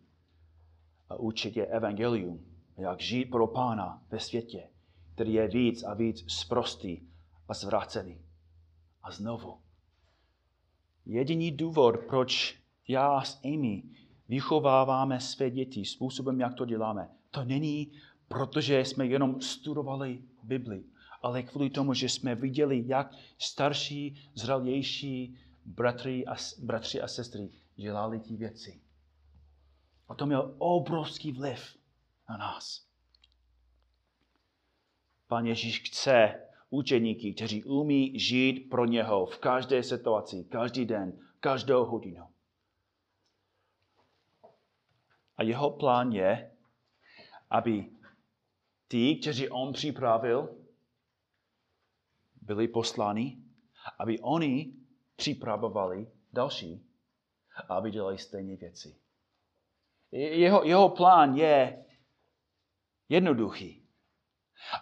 a 1.08 1.16
učit 1.16 1.56
je 1.56 1.66
evangelium 1.66 2.44
jak 2.76 3.00
žít 3.00 3.24
pro 3.24 3.46
pána 3.46 4.02
ve 4.10 4.20
světě, 4.20 4.68
který 5.14 5.32
je 5.32 5.48
víc 5.48 5.82
a 5.82 5.94
víc 5.94 6.32
sprostý 6.32 7.00
a 7.48 7.54
zvrácený. 7.54 8.20
A 9.02 9.10
znovu. 9.10 9.58
Jediný 11.06 11.50
důvod, 11.50 11.96
proč 12.08 12.58
já 12.88 13.20
s 13.20 13.40
Amy 13.44 13.82
vychováváme 14.28 15.20
své 15.20 15.50
děti 15.50 15.84
způsobem, 15.84 16.40
jak 16.40 16.54
to 16.54 16.64
děláme, 16.64 17.08
to 17.30 17.44
není, 17.44 17.92
protože 18.28 18.80
jsme 18.80 19.06
jenom 19.06 19.40
studovali 19.40 20.22
Bibli, 20.42 20.84
ale 21.22 21.42
kvůli 21.42 21.70
tomu, 21.70 21.94
že 21.94 22.08
jsme 22.08 22.34
viděli, 22.34 22.84
jak 22.86 23.14
starší, 23.38 24.30
zralější 24.34 25.38
bratři 25.64 26.26
a, 26.26 26.34
bratři 26.62 27.00
a 27.00 27.08
sestry 27.08 27.50
dělali 27.76 28.20
ty 28.20 28.36
věci. 28.36 28.80
A 30.08 30.14
to 30.14 30.26
měl 30.26 30.54
obrovský 30.58 31.32
vliv 31.32 31.76
na 32.28 32.36
nás. 32.36 32.86
Pan 35.26 35.46
Ježíš 35.46 35.80
chce 35.80 36.40
učeníky, 36.70 37.34
kteří 37.34 37.64
umí 37.64 38.18
žít 38.18 38.60
pro 38.70 38.84
něho 38.84 39.26
v 39.26 39.38
každé 39.38 39.82
situaci, 39.82 40.44
každý 40.44 40.86
den, 40.86 41.18
každou 41.40 41.84
hodinu. 41.84 42.28
A 45.36 45.42
jeho 45.42 45.70
plán 45.70 46.12
je, 46.12 46.56
aby 47.50 47.90
ti, 48.88 49.16
kteří 49.16 49.48
on 49.48 49.72
připravil, 49.72 50.56
byli 52.42 52.68
posláni, 52.68 53.38
aby 53.98 54.20
oni 54.20 54.83
připravovali 55.16 56.12
další, 56.32 56.86
aby 57.68 57.90
dělali 57.90 58.18
stejné 58.18 58.56
věci. 58.56 59.00
Jeho, 60.10 60.64
jeho 60.64 60.88
plán 60.88 61.34
je 61.34 61.84
jednoduchý. 63.08 63.88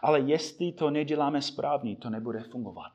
Ale 0.03 0.21
jestli 0.21 0.73
to 0.73 0.91
neděláme 0.91 1.43
správně, 1.43 1.97
to 1.97 2.11
nebude 2.11 2.43
fungovat. 2.43 2.93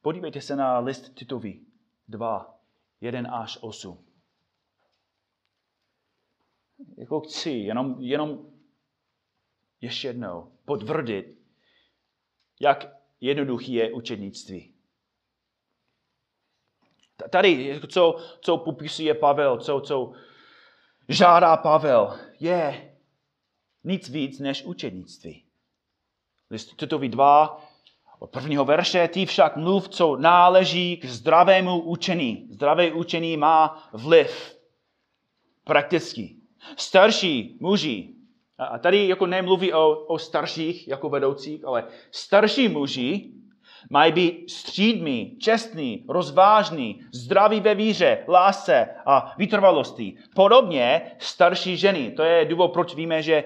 Podívejte 0.00 0.40
se 0.40 0.56
na 0.56 0.78
list 0.78 1.14
Titovi 1.14 1.60
2, 2.08 2.60
1 3.00 3.34
až 3.40 3.58
8. 3.60 4.04
Jako 6.96 7.20
chci 7.20 7.50
jenom, 7.50 8.00
jenom 8.00 8.52
ještě 9.80 10.08
jednou 10.08 10.58
potvrdit, 10.64 11.37
jak 12.60 12.86
jednoduchý 13.20 13.72
je 13.72 13.92
učednictví. 13.92 14.74
Tady, 17.30 17.80
co, 17.88 18.16
co 18.40 18.56
popisuje 18.56 19.14
Pavel, 19.14 19.58
co, 19.58 19.80
co 19.80 20.12
žádá 21.08 21.56
Pavel, 21.56 22.18
je 22.40 22.94
nic 23.84 24.08
víc 24.08 24.40
než 24.40 24.64
učednictví. 24.64 25.44
List 26.50 26.76
Titovi 26.76 27.08
2, 27.08 27.68
od 28.18 28.30
prvního 28.30 28.64
verše, 28.64 29.08
ty 29.08 29.26
však 29.26 29.56
mluv, 29.56 29.88
co 29.88 30.16
náleží 30.16 30.96
k 30.96 31.04
zdravému 31.04 31.80
učení. 31.80 32.48
Zdravé 32.50 32.92
učení 32.92 33.36
má 33.36 33.88
vliv. 33.92 34.58
Prakticky. 35.64 36.36
Starší 36.76 37.58
muži, 37.60 38.14
a 38.58 38.78
tady 38.78 39.08
jako 39.08 39.26
nemluví 39.26 39.72
o, 39.72 39.90
o 39.90 40.18
starších 40.18 40.88
jako 40.88 41.08
vedoucích, 41.08 41.64
ale 41.64 41.84
starší 42.10 42.68
muži 42.68 43.32
mají 43.90 44.12
být 44.12 44.50
střídmí, 44.50 45.38
čestní, 45.40 46.04
rozvážní, 46.08 47.00
zdraví 47.12 47.60
ve 47.60 47.74
víře, 47.74 48.24
lásce 48.28 48.88
a 49.06 49.34
vytrvalosti. 49.38 50.16
Podobně 50.34 51.12
starší 51.18 51.76
ženy. 51.76 52.10
To 52.10 52.22
je 52.22 52.44
důvod, 52.44 52.72
proč 52.72 52.94
víme, 52.94 53.22
že 53.22 53.44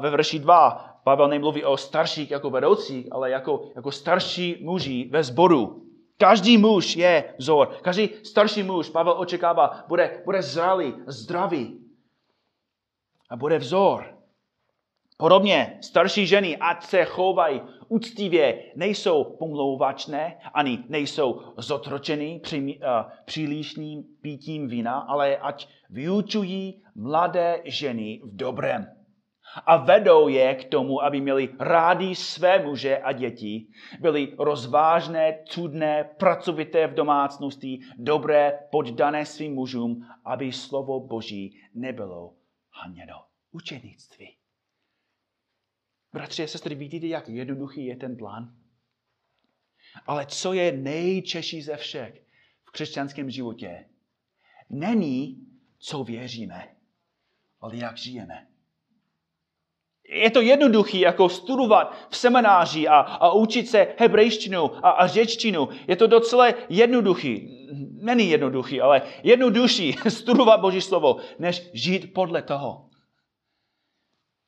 ve 0.00 0.10
verši 0.10 0.38
2 0.38 0.90
Pavel 1.04 1.28
nemluví 1.28 1.64
o 1.64 1.76
starších 1.76 2.30
jako 2.30 2.50
vedoucích, 2.50 3.06
ale 3.12 3.30
jako, 3.30 3.62
jako 3.76 3.92
starší 3.92 4.58
muži 4.62 5.08
ve 5.10 5.22
sboru. 5.24 5.80
Každý 6.18 6.58
muž 6.58 6.96
je 6.96 7.34
vzor. 7.38 7.68
Každý 7.82 8.10
starší 8.22 8.62
muž, 8.62 8.90
Pavel 8.90 9.14
očekává, 9.18 9.84
bude, 9.88 10.22
bude 10.24 10.42
zralý, 10.42 10.94
zdravý. 11.06 11.80
A 13.30 13.36
bude 13.36 13.58
vzor. 13.58 14.13
Podobně 15.16 15.78
starší 15.80 16.26
ženy, 16.26 16.56
ať 16.56 16.84
se 16.84 17.04
chovají 17.04 17.60
úctivě, 17.88 18.72
nejsou 18.76 19.24
pomlouvačné, 19.24 20.38
ani 20.54 20.84
nejsou 20.88 21.40
zotročeny 21.56 22.40
při, 22.42 22.58
uh, 22.58 23.10
přílišným 23.24 24.04
pítím 24.20 24.68
vína, 24.68 24.98
ale 24.98 25.36
ať 25.36 25.68
vyučují 25.90 26.82
mladé 26.94 27.62
ženy 27.64 28.20
v 28.24 28.36
dobrém. 28.36 28.86
A 29.66 29.76
vedou 29.76 30.28
je 30.28 30.54
k 30.54 30.64
tomu, 30.64 31.02
aby 31.02 31.20
měli 31.20 31.48
rádi 31.58 32.14
své 32.14 32.64
muže 32.64 32.98
a 32.98 33.12
děti, 33.12 33.66
byli 34.00 34.34
rozvážné, 34.38 35.38
cudné, 35.44 36.10
pracovité 36.18 36.86
v 36.86 36.94
domácnosti, 36.94 37.80
dobré, 37.98 38.58
poddané 38.70 39.26
svým 39.26 39.54
mužům, 39.54 40.06
aby 40.24 40.52
slovo 40.52 41.00
Boží 41.00 41.60
nebylo 41.74 42.34
haněno. 42.72 43.14
Učenictví. 43.52 44.43
Bratři 46.14 46.42
a 46.42 46.46
sestry, 46.46 46.74
vidíte, 46.74 47.06
jak 47.06 47.28
jednoduchý 47.28 47.86
je 47.86 47.96
ten 47.96 48.16
plán? 48.16 48.54
Ale 50.06 50.26
co 50.26 50.52
je 50.52 50.72
nejčeší 50.72 51.62
ze 51.62 51.76
všech 51.76 52.22
v 52.64 52.70
křesťanském 52.70 53.30
životě? 53.30 53.84
Není, 54.70 55.46
co 55.78 56.04
věříme, 56.04 56.68
ale 57.60 57.76
jak 57.76 57.98
žijeme. 57.98 58.46
Je 60.08 60.30
to 60.30 60.40
jednoduchý, 60.40 61.00
jako 61.00 61.28
studovat 61.28 61.96
v 62.10 62.16
semináři 62.16 62.88
a, 62.88 62.96
a 62.98 63.32
učit 63.32 63.68
se 63.68 63.94
hebrejštinu 63.98 64.86
a, 64.86 64.90
a 64.90 65.06
řečtinu. 65.06 65.68
Je 65.88 65.96
to 65.96 66.06
docela 66.06 66.54
jednoduchý. 66.68 67.66
Není 67.90 68.30
jednoduchý, 68.30 68.80
ale 68.80 69.02
jednodušší 69.22 69.96
studovat 70.08 70.60
Boží 70.60 70.80
slovo, 70.80 71.16
než 71.38 71.70
žít 71.72 72.14
podle 72.14 72.42
toho. 72.42 72.93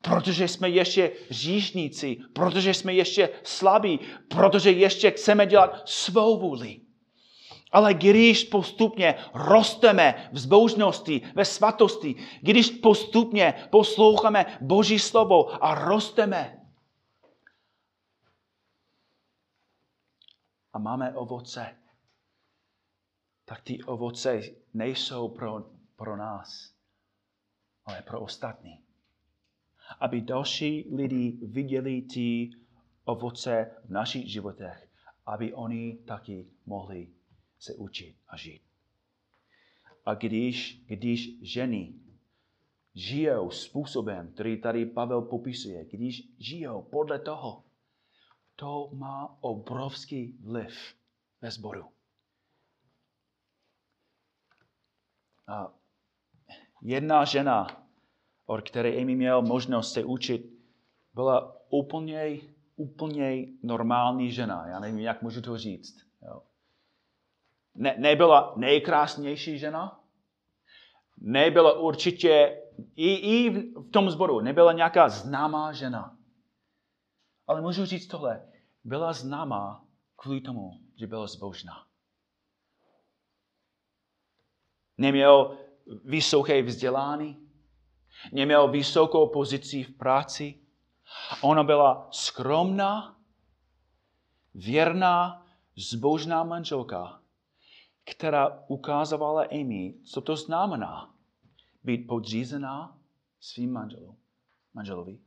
Protože 0.01 0.47
jsme 0.47 0.69
ještě 0.69 1.11
říšníci, 1.29 2.17
protože 2.33 2.73
jsme 2.73 2.93
ještě 2.93 3.29
slabí, 3.43 3.99
protože 4.27 4.71
ještě 4.71 5.11
chceme 5.11 5.45
dělat 5.45 5.89
svou 5.89 6.39
vůli. 6.39 6.81
Ale 7.71 7.93
když 7.93 8.43
postupně 8.43 9.15
rosteme 9.33 10.29
v 10.31 10.39
zbožnosti, 10.39 11.21
ve 11.35 11.45
svatosti, 11.45 12.15
když 12.41 12.69
postupně 12.69 13.67
posloucháme 13.69 14.57
Boží 14.61 14.99
slovo 14.99 15.63
a 15.65 15.75
rosteme, 15.75 16.53
a 20.73 20.79
máme 20.79 21.13
ovoce, 21.13 21.77
tak 23.45 23.61
ty 23.61 23.83
ovoce 23.83 24.41
nejsou 24.73 25.29
pro, 25.29 25.69
pro 25.95 26.17
nás, 26.17 26.73
ale 27.85 28.01
pro 28.01 28.21
ostatní 28.21 28.86
aby 29.99 30.21
další 30.21 30.95
lidi 30.95 31.37
viděli 31.41 32.01
ty 32.01 32.51
ovoce 33.05 33.71
v 33.85 33.89
našich 33.89 34.31
životech, 34.31 34.89
aby 35.25 35.53
oni 35.53 35.97
taky 35.97 36.47
mohli 36.65 37.09
se 37.59 37.75
učit 37.75 38.15
a 38.27 38.37
žít. 38.37 38.61
A 40.05 40.13
když, 40.13 40.83
když 40.85 41.41
ženy 41.41 41.93
žijou 42.95 43.51
způsobem, 43.51 44.31
který 44.33 44.61
tady 44.61 44.85
Pavel 44.85 45.21
popisuje, 45.21 45.85
když 45.85 46.23
žijou 46.39 46.81
podle 46.81 47.19
toho, 47.19 47.63
to 48.55 48.89
má 48.93 49.37
obrovský 49.41 50.37
vliv 50.41 50.95
ve 51.41 51.51
sboru. 51.51 51.85
A 55.47 55.73
jedna 56.81 57.25
žena 57.25 57.86
od 58.47 58.61
které 58.69 58.89
Amy 58.89 59.15
měl 59.15 59.41
možnost 59.41 59.93
se 59.93 60.03
učit, 60.03 60.57
byla 61.13 61.55
úplně, 61.69 62.39
úplně 62.75 63.47
normální 63.63 64.31
žena. 64.31 64.67
Já 64.67 64.79
nevím, 64.79 64.99
jak 64.99 65.21
můžu 65.21 65.41
to 65.41 65.57
říct. 65.57 65.95
Jo. 66.21 66.41
Ne, 67.75 67.95
nebyla 67.97 68.53
nejkrásnější 68.57 69.59
žena, 69.59 70.03
nebyla 71.17 71.79
určitě, 71.79 72.61
i, 72.95 73.13
i 73.13 73.49
v 73.49 73.91
tom 73.91 74.09
zboru, 74.09 74.39
nebyla 74.39 74.73
nějaká 74.73 75.09
známá 75.09 75.73
žena. 75.73 76.17
Ale 77.47 77.61
můžu 77.61 77.85
říct 77.85 78.07
tohle, 78.07 78.51
byla 78.83 79.13
známá 79.13 79.85
kvůli 80.15 80.41
tomu, 80.41 80.71
že 80.95 81.07
byla 81.07 81.27
zbožná. 81.27 81.87
Neměl 84.97 85.57
vysoké 86.03 86.61
vzdělání, 86.61 87.46
neměl 88.31 88.67
vysokou 88.67 89.27
pozici 89.27 89.83
v 89.83 89.97
práci. 89.97 90.59
Ona 91.41 91.63
byla 91.63 92.07
skromná, 92.11 93.17
věrná, 94.53 95.45
zbožná 95.75 96.43
manželka, 96.43 97.21
která 98.11 98.63
ukázovala 98.67 99.43
Amy, 99.51 99.93
co 100.05 100.21
to 100.21 100.35
znamená 100.35 101.13
být 101.83 102.07
podřízená 102.07 102.97
svým 103.39 103.71
manželu, 103.71 104.17
manželovi 104.73 105.19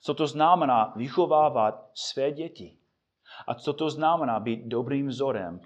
Co 0.00 0.14
to 0.14 0.26
znamená 0.26 0.92
vychovávat 0.96 1.90
své 1.94 2.32
děti. 2.32 2.78
A 3.46 3.54
co 3.54 3.72
to 3.72 3.90
znamená 3.90 4.40
být 4.40 4.66
dobrým 4.66 5.08
vzorem 5.08 5.60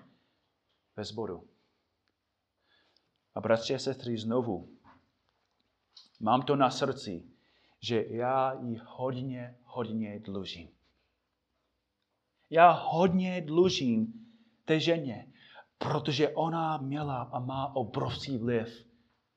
ve 0.96 1.04
sboru. 1.04 1.48
A 3.34 3.40
bratři 3.40 3.74
a 3.74 3.78
sestry, 3.78 4.18
znovu, 4.18 4.75
mám 6.20 6.42
to 6.42 6.56
na 6.56 6.70
srdci, 6.70 7.24
že 7.80 8.04
já 8.08 8.52
jí 8.52 8.80
hodně, 8.84 9.58
hodně 9.64 10.20
dlužím. 10.20 10.68
Já 12.50 12.70
hodně 12.70 13.40
dlužím 13.40 14.26
té 14.64 14.80
ženě, 14.80 15.32
protože 15.78 16.28
ona 16.28 16.76
měla 16.76 17.22
a 17.22 17.38
má 17.38 17.76
obrovský 17.76 18.38
vliv 18.38 18.86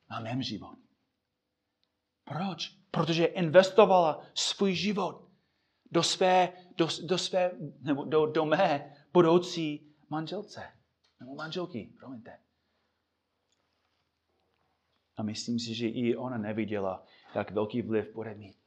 na 0.10 0.20
mém 0.20 0.42
život. 0.42 0.78
Proč? 2.24 2.70
Protože 2.92 3.26
investovala 3.26 4.22
svůj 4.34 4.76
život 4.76 5.30
do 5.92 6.04
své, 6.04 6.54
do, 6.78 6.88
do 7.06 7.18
své, 7.18 7.52
nebo 7.82 8.04
do, 8.04 8.26
do 8.26 8.46
mé 8.46 8.96
budoucí 9.14 9.94
manželce. 10.10 10.64
Nebo 11.20 11.36
manželky, 11.36 11.94
promiňte. 12.00 12.40
A 15.20 15.24
myslím 15.24 15.60
si, 15.60 15.74
že 15.74 15.88
i 15.88 16.16
ona 16.16 16.38
neviděla, 16.38 17.04
jak 17.36 17.52
velký 17.52 17.82
vliv 17.82 18.14
bude 18.14 18.36
mít. 18.36 18.58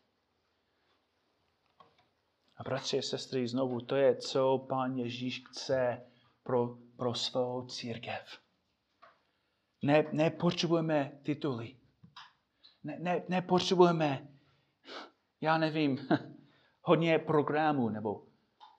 A 2.57 2.63
bratři 2.65 2.99
a 2.99 3.03
sestry, 3.03 3.49
znovu, 3.49 3.81
to 3.81 3.97
je, 3.97 4.17
co 4.17 4.59
pán 4.59 4.97
Ježíš 4.97 5.45
chce 5.49 6.07
pro, 6.43 6.79
pro 6.97 7.15
svou 7.15 7.67
církev. 7.67 8.39
Ne, 9.83 10.05
nepotřebujeme 10.13 11.21
tituly. 11.23 11.77
Ne, 12.85 12.99
ne, 12.99 13.23
nepotřebujeme, 13.29 14.29
já 15.41 15.59
nevím, 15.59 15.99
hodně 16.83 17.19
programů 17.19 17.89
nebo 17.89 18.27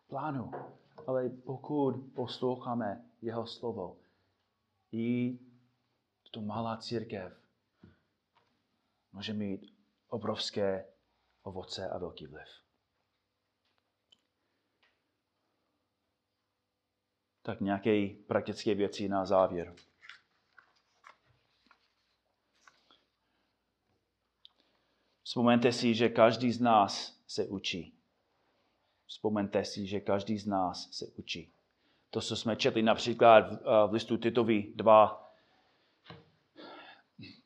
plánů. 0.08 0.52
Ale 1.08 1.30
pokud 1.30 1.94
posloucháme 2.16 3.06
jeho 3.22 3.48
slovo, 3.48 3.98
i 4.92 5.40
tu 6.32 6.42
malá 6.42 6.78
církev 6.78 7.43
může 9.14 9.34
mít 9.34 9.76
obrovské 10.08 10.86
ovoce 11.42 11.90
a 11.90 11.98
velký 11.98 12.28
vliv. 12.28 12.48
Tak 17.42 17.62
nějaké 17.62 18.08
praktické 18.28 18.76
věci 18.76 19.10
na 19.10 19.26
závěr. 19.26 19.76
Vzpomeňte 25.24 25.72
si, 25.72 25.96
že 25.96 26.10
každý 26.10 26.52
z 26.52 26.62
nás 26.62 27.22
se 27.28 27.48
učí. 27.48 27.98
Vzpomeňte 29.06 29.66
si, 29.66 29.88
že 29.88 30.00
každý 30.00 30.38
z 30.38 30.48
nás 30.48 30.92
se 30.92 31.08
učí. 31.08 31.54
To, 32.10 32.22
co 32.22 32.36
jsme 32.36 32.56
četli 32.56 32.82
například 32.82 33.42
v, 33.42 33.88
v 33.88 33.94
listu 33.94 34.18
Titovi 34.18 34.74
2, 34.76 35.33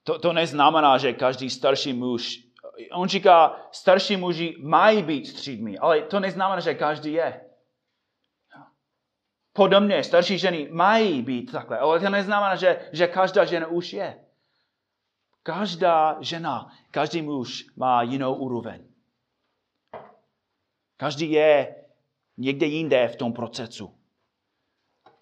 to, 0.07 0.19
to 0.19 0.33
neznamená, 0.33 0.97
že 0.97 1.13
každý 1.13 1.49
starší 1.49 1.93
muž, 1.93 2.47
on 2.91 3.07
říká, 3.09 3.67
starší 3.71 4.17
muži 4.17 4.55
mají 4.59 5.03
být 5.03 5.27
střídmi, 5.27 5.77
ale 5.77 6.01
to 6.01 6.19
neznamená, 6.19 6.59
že 6.59 6.73
každý 6.73 7.13
je. 7.13 7.41
Podobně, 9.53 10.03
starší 10.03 10.37
ženy 10.37 10.69
mají 10.71 11.21
být 11.21 11.51
takhle, 11.51 11.79
ale 11.79 11.99
to 11.99 12.09
neznamená, 12.09 12.55
že, 12.55 12.89
že 12.91 13.07
každá 13.07 13.45
žena 13.45 13.67
už 13.67 13.93
je. 13.93 14.25
Každá 15.43 16.17
žena, 16.21 16.71
každý 16.91 17.21
muž 17.21 17.65
má 17.75 18.01
jinou 18.01 18.35
úroveň. 18.35 18.87
Každý 20.97 21.31
je 21.31 21.75
někde 22.37 22.65
jinde 22.65 23.07
v 23.07 23.15
tom 23.15 23.33
procesu. 23.33 23.95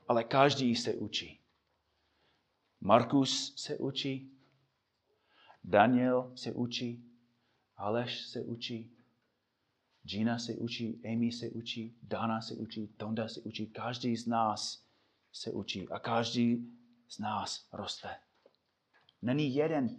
Ale 0.08 0.24
každý 0.24 0.76
se 0.76 0.94
učí. 0.94 1.40
Markus 2.82 3.54
se 3.56 3.78
učí, 3.78 4.35
Daniel 5.68 6.32
se 6.36 6.54
učí, 6.54 7.04
Aleš 7.78 8.22
se 8.22 8.42
učí, 8.42 8.92
Gina 10.04 10.40
se 10.40 10.54
učí, 10.54 11.02
Amy 11.06 11.32
se 11.32 11.50
učí, 11.50 11.98
Dana 12.04 12.42
se 12.42 12.54
učí, 12.54 12.88
Tonda 12.88 13.28
se 13.28 13.42
učí. 13.42 13.68
Každý 13.68 14.18
z 14.18 14.28
nás 14.28 14.86
se 15.34 15.52
učí 15.52 15.90
a 15.90 16.00
každý 16.00 16.72
z 17.10 17.20
nás 17.20 17.68
roste. 17.74 18.10
Není 19.22 19.56
jeden, 19.56 19.90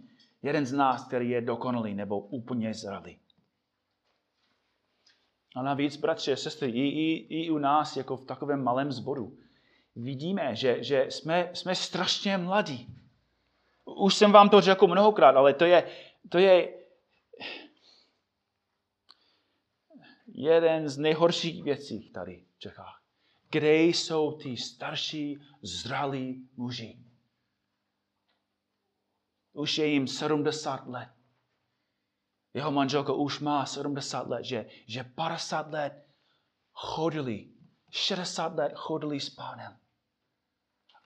jeden 0.41 0.65
z 0.65 0.73
nás, 0.73 1.07
který 1.07 1.29
je 1.29 1.41
dokonalý 1.41 1.95
nebo 1.95 2.19
úplně 2.19 2.73
zralý. 2.73 3.19
A 5.55 5.63
navíc, 5.63 5.97
bratři 5.97 6.33
a 6.33 6.35
sestry, 6.35 6.69
i, 6.69 6.81
i, 6.81 7.45
i 7.45 7.49
u 7.51 7.57
nás, 7.57 7.97
jako 7.97 8.17
v 8.17 8.25
takovém 8.25 8.63
malém 8.63 8.91
zboru, 8.91 9.37
vidíme, 9.95 10.55
že, 10.55 10.83
že 10.83 11.05
jsme, 11.09 11.49
jsme 11.53 11.75
strašně 11.75 12.37
mladí. 12.37 12.96
Už 13.95 14.15
jsem 14.15 14.31
vám 14.31 14.49
to 14.49 14.61
řekl 14.61 14.87
mnohokrát, 14.87 15.35
ale 15.35 15.53
to 15.53 15.65
je, 15.65 15.91
to 16.29 16.37
je 16.37 16.77
jeden 20.27 20.89
z 20.89 20.97
nejhorších 20.97 21.63
věcí 21.63 22.09
tady 22.09 22.45
v 22.55 22.59
Čechách. 22.59 23.01
Kde 23.49 23.83
jsou 23.83 24.31
ty 24.31 24.57
starší, 24.57 25.39
zralí 25.61 26.49
muži? 26.57 26.99
Už 29.53 29.77
je 29.77 29.87
jim 29.87 30.07
70 30.07 30.87
let. 30.87 31.09
Jeho 32.53 32.71
manželka 32.71 33.13
už 33.13 33.39
má 33.39 33.65
70 33.65 34.27
let, 34.27 34.45
že, 34.45 34.69
že 34.85 35.03
50 35.03 35.71
let 35.71 36.07
chodili, 36.71 37.49
60 37.89 38.55
let 38.55 38.71
chodili 38.75 39.19
s 39.19 39.29
pánem 39.29 39.77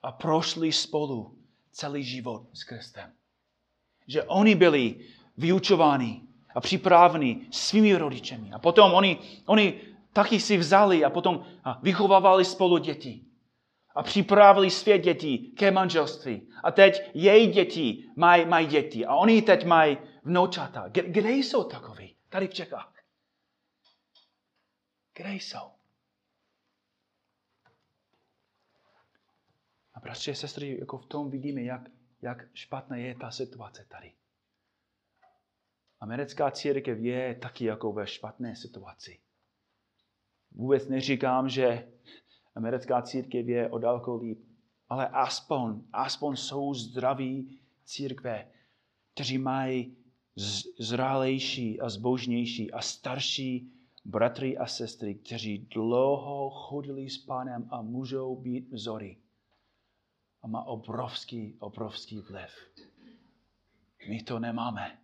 a 0.02 0.12
prošli 0.12 0.72
spolu 0.72 1.41
celý 1.72 2.04
život 2.04 2.46
s 2.52 2.64
Kristem. 2.64 3.12
Že 4.06 4.22
oni 4.22 4.54
byli 4.54 5.06
vyučováni 5.36 6.22
a 6.54 6.60
připraveni 6.60 7.46
svými 7.50 7.96
rodičemi. 7.96 8.52
A 8.52 8.58
potom 8.58 8.92
oni, 8.92 9.18
oni 9.46 9.80
taky 10.12 10.40
si 10.40 10.56
vzali 10.56 11.04
a 11.04 11.10
potom 11.10 11.44
vychovávali 11.82 12.44
spolu 12.44 12.78
děti. 12.78 13.24
A 13.94 14.02
připravili 14.02 14.70
své 14.70 14.98
děti 14.98 15.38
ke 15.38 15.70
manželství. 15.70 16.48
A 16.62 16.70
teď 16.70 17.10
její 17.14 17.46
děti 17.46 18.04
mají, 18.16 18.46
mají 18.46 18.66
děti. 18.66 19.06
A 19.06 19.14
oni 19.14 19.42
teď 19.42 19.64
mají 19.64 19.98
vnoučata. 20.24 20.88
Kde 20.88 21.30
jsou 21.30 21.64
takoví? 21.64 22.16
Tady 22.28 22.48
v 22.48 22.54
Čechách. 22.54 22.92
Kde 25.14 25.34
jsou? 25.34 25.81
Bratři 30.02 30.30
a 30.30 30.34
sestry, 30.34 30.78
jako 30.80 30.98
v 30.98 31.06
tom 31.06 31.30
vidíme, 31.30 31.62
jak, 31.62 31.90
jak 32.22 32.48
špatná 32.54 32.96
je 32.96 33.14
ta 33.14 33.30
situace 33.30 33.86
tady. 33.88 34.12
Americká 36.00 36.50
církev 36.50 36.98
je 36.98 37.34
taky 37.34 37.64
jako 37.64 37.92
ve 37.92 38.06
špatné 38.06 38.56
situaci. 38.56 39.20
Vůbec 40.50 40.88
neříkám, 40.88 41.48
že 41.48 41.92
americká 42.54 43.02
církev 43.02 43.48
je 43.48 43.70
o 43.70 43.78
daleko 43.78 44.16
líp, 44.16 44.44
ale 44.88 45.08
aspoň, 45.08 45.82
aspoň 45.92 46.36
jsou 46.36 46.74
zdraví 46.74 47.60
církve, 47.84 48.50
kteří 49.14 49.38
mají 49.38 49.96
zrálejší 50.78 51.80
a 51.80 51.88
zbožnější 51.88 52.72
a 52.72 52.80
starší 52.80 53.72
bratry 54.04 54.58
a 54.58 54.66
sestry, 54.66 55.14
kteří 55.14 55.58
dlouho 55.58 56.50
chodili 56.50 57.10
s 57.10 57.18
pánem 57.18 57.68
a 57.70 57.82
můžou 57.82 58.36
být 58.36 58.72
vzory. 58.72 59.21
A 60.42 60.46
má 60.46 60.64
obrovský, 60.64 61.56
obrovský 61.58 62.20
vliv. 62.20 62.50
My 64.08 64.22
to 64.22 64.38
nemáme. 64.38 65.02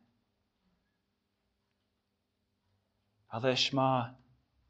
Aleš 3.28 3.72
má 3.72 4.18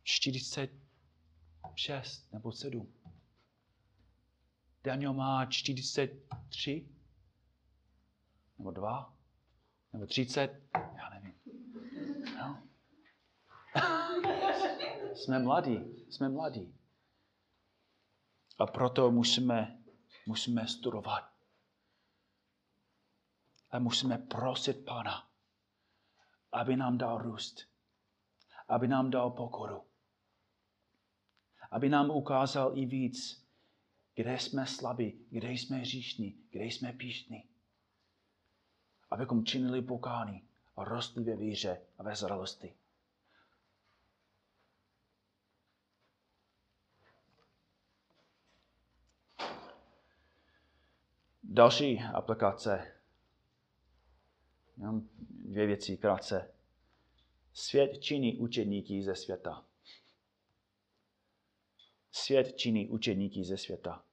46 0.02 2.32
nebo 2.32 2.52
7. 2.52 2.92
Daniel 4.84 5.12
má 5.12 5.46
43 5.46 6.88
nebo 8.58 8.70
2 8.70 9.16
nebo 9.92 10.06
30, 10.06 10.62
já 10.74 11.10
nevím. 11.10 11.34
No. 12.38 12.62
jsme 15.14 15.38
mladí, 15.38 16.04
jsme 16.10 16.28
mladí. 16.28 16.74
A 18.58 18.66
proto 18.66 19.10
musíme, 19.10 19.77
musíme 20.28 20.66
studovat. 20.66 21.32
A 23.70 23.78
musíme 23.78 24.18
prosit 24.18 24.84
Pána, 24.84 25.28
aby 26.52 26.76
nám 26.76 26.98
dal 26.98 27.18
růst, 27.18 27.68
aby 28.68 28.88
nám 28.88 29.10
dal 29.10 29.30
pokoru, 29.30 29.84
aby 31.70 31.88
nám 31.88 32.10
ukázal 32.10 32.78
i 32.78 32.86
víc, 32.86 33.46
kde 34.14 34.38
jsme 34.38 34.66
slabí, 34.66 35.26
kde 35.30 35.52
jsme 35.52 35.76
hříšní, 35.76 36.48
kde 36.50 36.64
jsme 36.64 36.92
píšní 36.92 37.48
abychom 39.10 39.44
činili 39.44 39.82
pokání 39.82 40.48
a 40.76 40.84
rostli 40.84 41.24
ve 41.24 41.36
víře 41.36 41.80
a 41.98 42.02
ve 42.02 42.16
zralosti. 42.16 42.74
Další 51.50 52.00
aplikace. 52.14 52.92
Jenom 54.76 55.08
dvě 55.30 55.66
věci 55.66 55.96
krátce. 55.96 56.54
Svět 57.52 57.98
činí 58.02 58.36
učedníky 58.38 59.02
ze 59.02 59.14
světa. 59.16 59.66
Svět 62.12 62.56
činí 62.56 62.88
učedníky 62.88 63.44
ze 63.44 63.56
světa. 63.56 64.04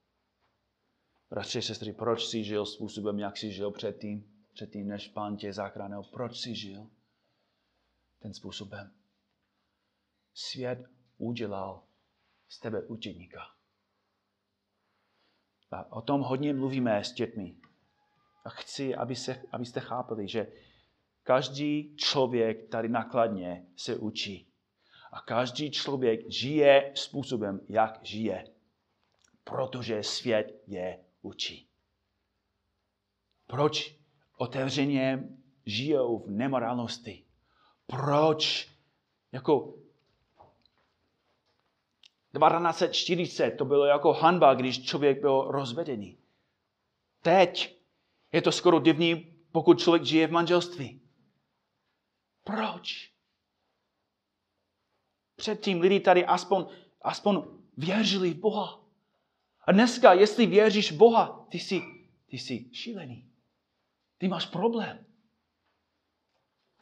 Bratři, 1.29 1.61
sestry, 1.61 1.93
proč 1.93 2.25
jsi 2.25 2.43
žil 2.43 2.65
způsobem, 2.65 3.19
jak 3.19 3.37
jsi 3.37 3.51
žil 3.51 3.71
předtím, 3.71 4.45
předtím, 4.53 4.87
než 4.87 5.07
pán 5.07 5.37
tě 5.37 5.53
zachránil? 5.53 6.03
Proč 6.03 6.37
jsi 6.37 6.55
žil 6.55 6.89
ten 8.19 8.33
způsobem? 8.33 8.93
Svět 10.33 10.79
udělal 11.17 11.83
z 12.47 12.59
tebe 12.59 12.81
učedníka. 12.81 13.54
A 15.71 15.91
o 15.91 16.01
tom 16.01 16.21
hodně 16.21 16.53
mluvíme 16.53 17.03
s 17.03 17.13
dětmi. 17.13 17.55
A 18.45 18.49
chci, 18.49 18.95
aby 18.95 19.15
se, 19.15 19.41
abyste 19.51 19.79
chápali, 19.79 20.27
že 20.27 20.47
každý 21.23 21.95
člověk 21.95 22.69
tady 22.69 22.89
nakladně 22.89 23.65
se 23.75 23.95
učí. 23.95 24.47
A 25.11 25.21
každý 25.21 25.71
člověk 25.71 26.31
žije 26.31 26.91
způsobem, 26.95 27.59
jak 27.69 27.99
žije. 28.03 28.47
Protože 29.43 30.03
svět 30.03 30.61
je 30.67 30.99
učí. 31.21 31.67
Proč 33.47 33.99
otevřeně 34.37 35.29
žijou 35.65 36.19
v 36.19 36.31
nemorálnosti? 36.31 37.23
Proč 37.87 38.71
jako 39.31 39.73
1240 42.39 43.51
to 43.51 43.65
bylo 43.65 43.85
jako 43.85 44.13
hanba, 44.13 44.53
když 44.53 44.83
člověk 44.83 45.21
byl 45.21 45.45
rozvedený. 45.47 46.17
Teď 47.21 47.79
je 48.31 48.41
to 48.41 48.51
skoro 48.51 48.79
divný, 48.79 49.35
pokud 49.51 49.79
člověk 49.79 50.03
žije 50.03 50.27
v 50.27 50.31
manželství. 50.31 51.01
Proč? 52.43 53.11
Předtím 55.35 55.81
lidi 55.81 55.99
tady 55.99 56.25
aspoň, 56.25 56.65
aspoň 57.01 57.43
věřili 57.77 58.33
v 58.33 58.39
Boha. 58.39 58.81
A 59.61 59.71
dneska, 59.71 60.13
jestli 60.13 60.45
věříš 60.45 60.91
v 60.91 60.97
Boha, 60.97 61.45
ty 61.49 61.59
jsi, 61.59 61.81
ty 62.25 62.37
jsi 62.37 62.69
šílený. 62.73 63.31
Ty 64.17 64.27
máš 64.27 64.45
problém. 64.45 65.05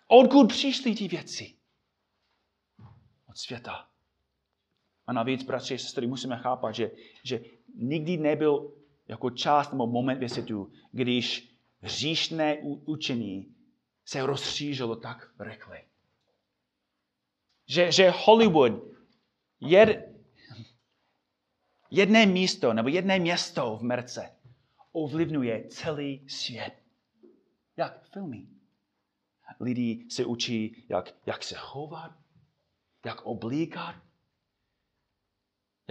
Odkud 0.07 0.47
přišly 0.47 0.95
ty 0.95 1.07
věci? 1.07 1.55
Od 3.29 3.37
světa. 3.37 3.92
A 5.07 5.13
navíc, 5.13 5.43
bratři 5.43 5.75
a 5.75 5.77
sestry, 5.77 6.07
musíme 6.07 6.37
chápat, 6.37 6.71
že, 6.71 6.91
že 7.23 7.41
nikdy 7.75 8.17
nebyl 8.17 8.73
jako 9.07 9.29
část 9.29 9.71
nebo 9.71 9.87
moment 9.87 10.29
světu, 10.29 10.71
když 10.91 11.53
hříšné 11.79 12.57
učení 12.85 13.55
se 14.05 14.25
rozšířilo 14.25 14.95
tak 14.95 15.31
rychle. 15.39 15.81
Že, 17.67 17.91
že 17.91 18.13
Hollywood, 18.15 18.73
jed, 19.59 20.13
jedné 21.91 22.25
místo 22.25 22.73
nebo 22.73 22.89
jedné 22.89 23.19
město 23.19 23.77
v 23.77 23.83
Merce 23.83 24.35
ovlivňuje 24.91 25.67
celý 25.67 26.29
svět. 26.29 26.73
Jak 27.77 28.03
filmy. 28.03 28.47
Lidi 29.59 30.05
se 30.09 30.25
učí, 30.25 30.85
jak, 30.89 31.13
jak 31.25 31.43
se 31.43 31.55
chovat, 31.57 32.11
jak 33.05 33.21
oblíkat, 33.21 33.95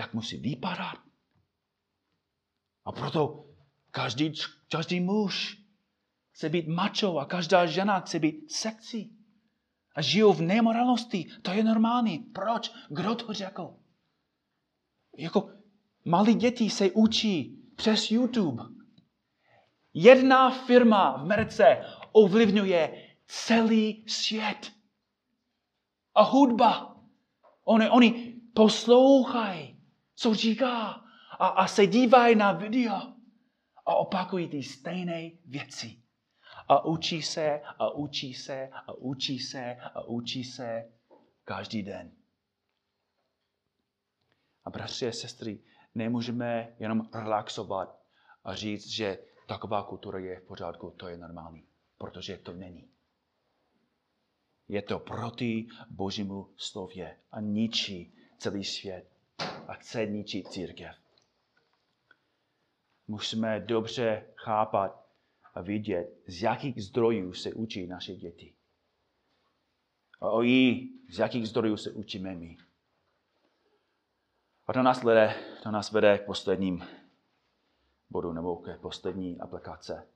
jak 0.03 0.15
musí 0.15 0.37
vypadat. 0.37 0.99
A 2.85 2.93
proto 2.93 3.47
každý, 3.91 4.33
každý 4.71 5.01
muž 5.01 5.59
chce 6.31 6.49
být 6.49 6.69
macho 6.69 7.19
a 7.19 7.25
každá 7.25 7.67
žena 7.67 8.01
chce 8.01 8.19
být 8.19 8.53
sexy. 8.53 9.11
A 9.95 10.03
žijou 10.03 10.33
v 10.33 10.41
nemorálnosti. 10.41 11.27
To 11.43 11.51
je 11.51 11.65
normální. 11.65 12.19
Proč? 12.19 12.73
Kdo 12.89 13.15
to 13.15 13.33
řekl? 13.33 13.75
Jako 15.19 15.51
malí 16.05 16.35
děti 16.35 16.71
se 16.71 16.91
učí 16.91 17.63
přes 17.77 18.11
YouTube. 18.11 18.63
Jedna 19.95 20.51
firma 20.51 21.17
v 21.17 21.27
Merce 21.27 21.85
ovlivňuje 22.13 23.09
celý 23.27 24.05
svět. 24.09 24.73
A 26.15 26.23
hudba. 26.23 26.97
Oni, 27.65 27.91
oni 27.91 28.35
poslouchají, 28.55 29.72
co 30.23 30.35
říká. 30.35 31.05
A, 31.39 31.47
a 31.47 31.67
se 31.67 31.87
dívají 31.87 32.37
na 32.37 32.53
video. 32.53 33.13
A 33.87 33.95
opakují 33.95 34.49
ty 34.49 34.63
stejné 34.63 35.31
věci. 35.45 36.03
A 36.69 36.85
učí 36.85 37.23
se, 37.23 37.61
a 37.79 37.91
učí 37.91 38.35
se, 38.35 38.69
a 38.73 38.93
učí 38.93 39.39
se, 39.39 39.77
a 39.95 40.05
učí 40.05 40.45
se 40.45 40.91
každý 41.45 41.83
den. 41.83 42.13
A 44.65 44.71
bratři 44.71 45.09
a 45.09 45.13
sestry, 45.13 45.61
nemůžeme 45.95 46.75
jenom 46.79 47.09
relaxovat 47.15 48.03
a 48.45 48.55
říct, 48.55 48.87
že 48.87 49.19
taková 49.47 49.83
kultura 49.83 50.19
je 50.19 50.41
v 50.41 50.45
pořádku, 50.45 50.91
to 50.91 51.09
je 51.09 51.17
normální, 51.19 51.65
protože 51.99 52.37
to 52.37 52.53
není. 52.53 52.89
Je 54.69 54.83
to 54.83 54.99
proti 54.99 55.69
Božímu 55.91 56.55
slově 56.57 57.19
a 57.31 57.41
ničí 57.41 58.15
celý 58.39 58.65
svět 58.65 59.12
a 59.69 59.75
chce 59.75 60.07
ničit 60.07 60.49
církev. 60.49 60.97
Musíme 63.09 63.61
dobře 63.61 64.27
chápat 64.37 65.07
a 65.55 65.61
vidět, 65.61 66.23
z 66.27 66.43
jakých 66.43 66.85
zdrojů 66.85 67.33
se 67.33 67.53
učí 67.53 67.87
naše 67.87 68.15
děti. 68.15 68.55
A 70.21 70.31
o 70.31 70.43
jí, 70.43 70.99
z 71.11 71.19
jakých 71.19 71.49
zdrojů 71.49 71.77
se 71.77 71.91
učíme 71.91 72.35
my. 72.35 72.57
A 74.67 74.73
to 74.73 74.83
nás, 74.83 75.03
vede, 75.03 75.35
to 75.63 75.71
nás 75.71 75.93
vede 75.93 76.19
k 76.19 76.27
posledním 76.27 76.85
bodu 78.11 78.33
nebo 78.33 78.57
k 78.57 78.79
poslední 78.81 79.41
aplikace. 79.41 80.07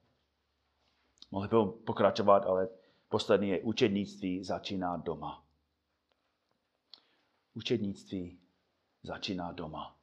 Mohli 1.30 1.48
bychom 1.48 1.72
pokračovat, 1.72 2.46
ale 2.46 2.68
poslední 3.08 3.48
je 3.48 3.62
učednictví 3.62 4.44
začíná 4.44 4.96
doma. 4.96 5.44
Učednictví 7.54 8.38
začíná 9.06 9.52
doma. 9.52 9.96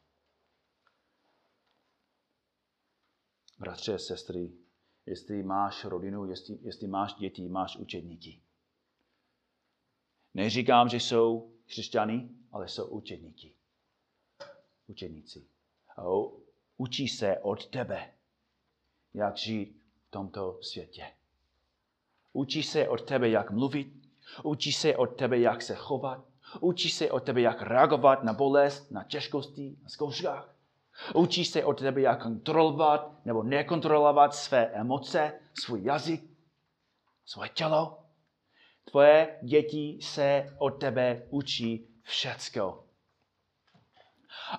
Bratře, 3.59 3.99
sestry, 3.99 4.51
jestli 5.05 5.43
máš 5.43 5.85
rodinu, 5.85 6.25
jestli, 6.25 6.57
jestli 6.61 6.87
máš 6.87 7.13
děti, 7.13 7.49
máš 7.49 7.77
učedníky. 7.77 8.41
Neříkám, 10.33 10.89
že 10.89 10.97
jsou 10.97 11.53
křesťany, 11.65 12.29
ale 12.51 12.67
jsou 12.67 12.87
učedníky. 12.87 13.55
Učedníci. 14.87 15.47
A 15.97 16.03
učí 16.77 17.07
se 17.07 17.39
od 17.39 17.67
tebe, 17.67 18.13
jak 19.13 19.37
žít 19.37 19.81
v 20.07 20.11
tomto 20.11 20.63
světě. 20.63 21.13
Učí 22.33 22.63
se 22.63 22.89
od 22.89 23.07
tebe, 23.07 23.29
jak 23.29 23.51
mluvit. 23.51 24.09
Učí 24.43 24.71
se 24.71 24.95
od 24.97 25.07
tebe, 25.07 25.39
jak 25.39 25.61
se 25.61 25.75
chovat. 25.75 26.32
Učí 26.59 26.89
se 26.89 27.11
od 27.11 27.23
tebe, 27.23 27.41
jak 27.41 27.61
reagovat 27.61 28.23
na 28.23 28.33
bolest, 28.33 28.91
na 28.91 29.03
těžkosti, 29.03 29.75
na 29.83 29.89
zkouškách. 29.89 30.55
Učí 31.15 31.45
se 31.45 31.65
od 31.65 31.79
tebe, 31.79 32.01
jak 32.01 32.23
kontrolovat 32.23 33.25
nebo 33.25 33.43
nekontrolovat 33.43 34.35
své 34.35 34.65
emoce, 34.65 35.39
svůj 35.59 35.83
jazyk, 35.83 36.23
svoje 37.25 37.49
tělo. 37.49 37.99
Tvoje 38.91 39.39
děti 39.43 39.99
se 40.01 40.55
od 40.57 40.69
tebe 40.69 41.27
učí 41.29 41.87
všecko. 42.03 42.85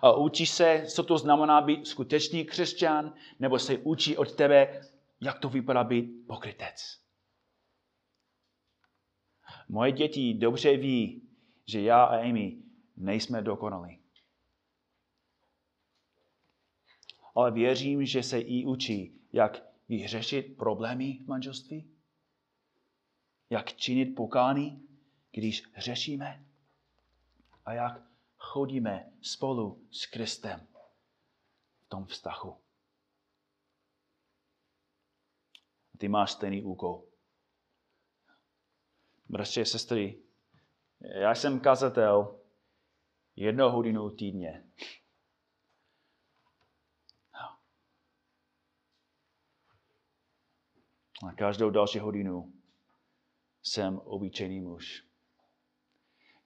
A 0.03 0.13
učí 0.13 0.47
se, 0.47 0.85
co 0.87 1.03
to 1.03 1.19
znamená 1.19 1.61
být 1.61 1.87
skutečný 1.87 2.45
křesťan, 2.45 3.15
nebo 3.39 3.59
se 3.59 3.79
učí 3.79 4.17
od 4.17 4.35
tebe, 4.35 4.81
jak 5.21 5.39
to 5.39 5.49
vypadá 5.49 5.85
být 5.85 6.27
pokrytec. 6.27 6.99
Moje 9.69 9.93
děti 9.93 10.35
dobře 10.35 10.77
ví, 10.77 11.24
že 11.67 11.81
já 11.83 12.05
a 12.05 12.21
Amy 12.21 12.63
nejsme 12.97 13.43
dokonalí. 13.43 14.01
Ale 17.35 17.51
věřím, 17.51 18.07
že 18.07 18.23
se 18.23 18.41
i 18.41 18.67
učí, 18.67 19.21
jak 19.33 19.63
vyřešit 19.89 20.57
problémy 20.57 21.19
v 21.25 21.27
manželství, 21.27 21.91
jak 23.51 23.73
činit 23.73 24.07
pokání, 24.07 24.89
když 25.33 25.63
řešíme 25.77 26.45
a 27.65 27.73
jak 27.73 28.03
chodíme 28.37 29.13
spolu 29.23 29.87
s 29.91 30.07
Kristem 30.07 30.67
v 31.81 31.89
tom 31.89 32.07
vztahu. 32.07 32.57
Ty 35.99 36.09
máš 36.09 36.33
stejný 36.33 36.63
úkol. 36.63 37.05
Bratři 39.29 39.61
a 39.61 39.65
sestry, 39.65 40.24
já 41.05 41.35
jsem 41.35 41.61
kazatel 41.61 42.41
jednou 43.37 43.71
hodinu 43.71 44.11
týdně. 44.11 44.65
A 51.29 51.33
každou 51.33 51.71
další 51.71 51.99
hodinu 51.99 52.53
jsem 53.63 53.99
obyčejný 53.99 54.61
muž, 54.61 55.05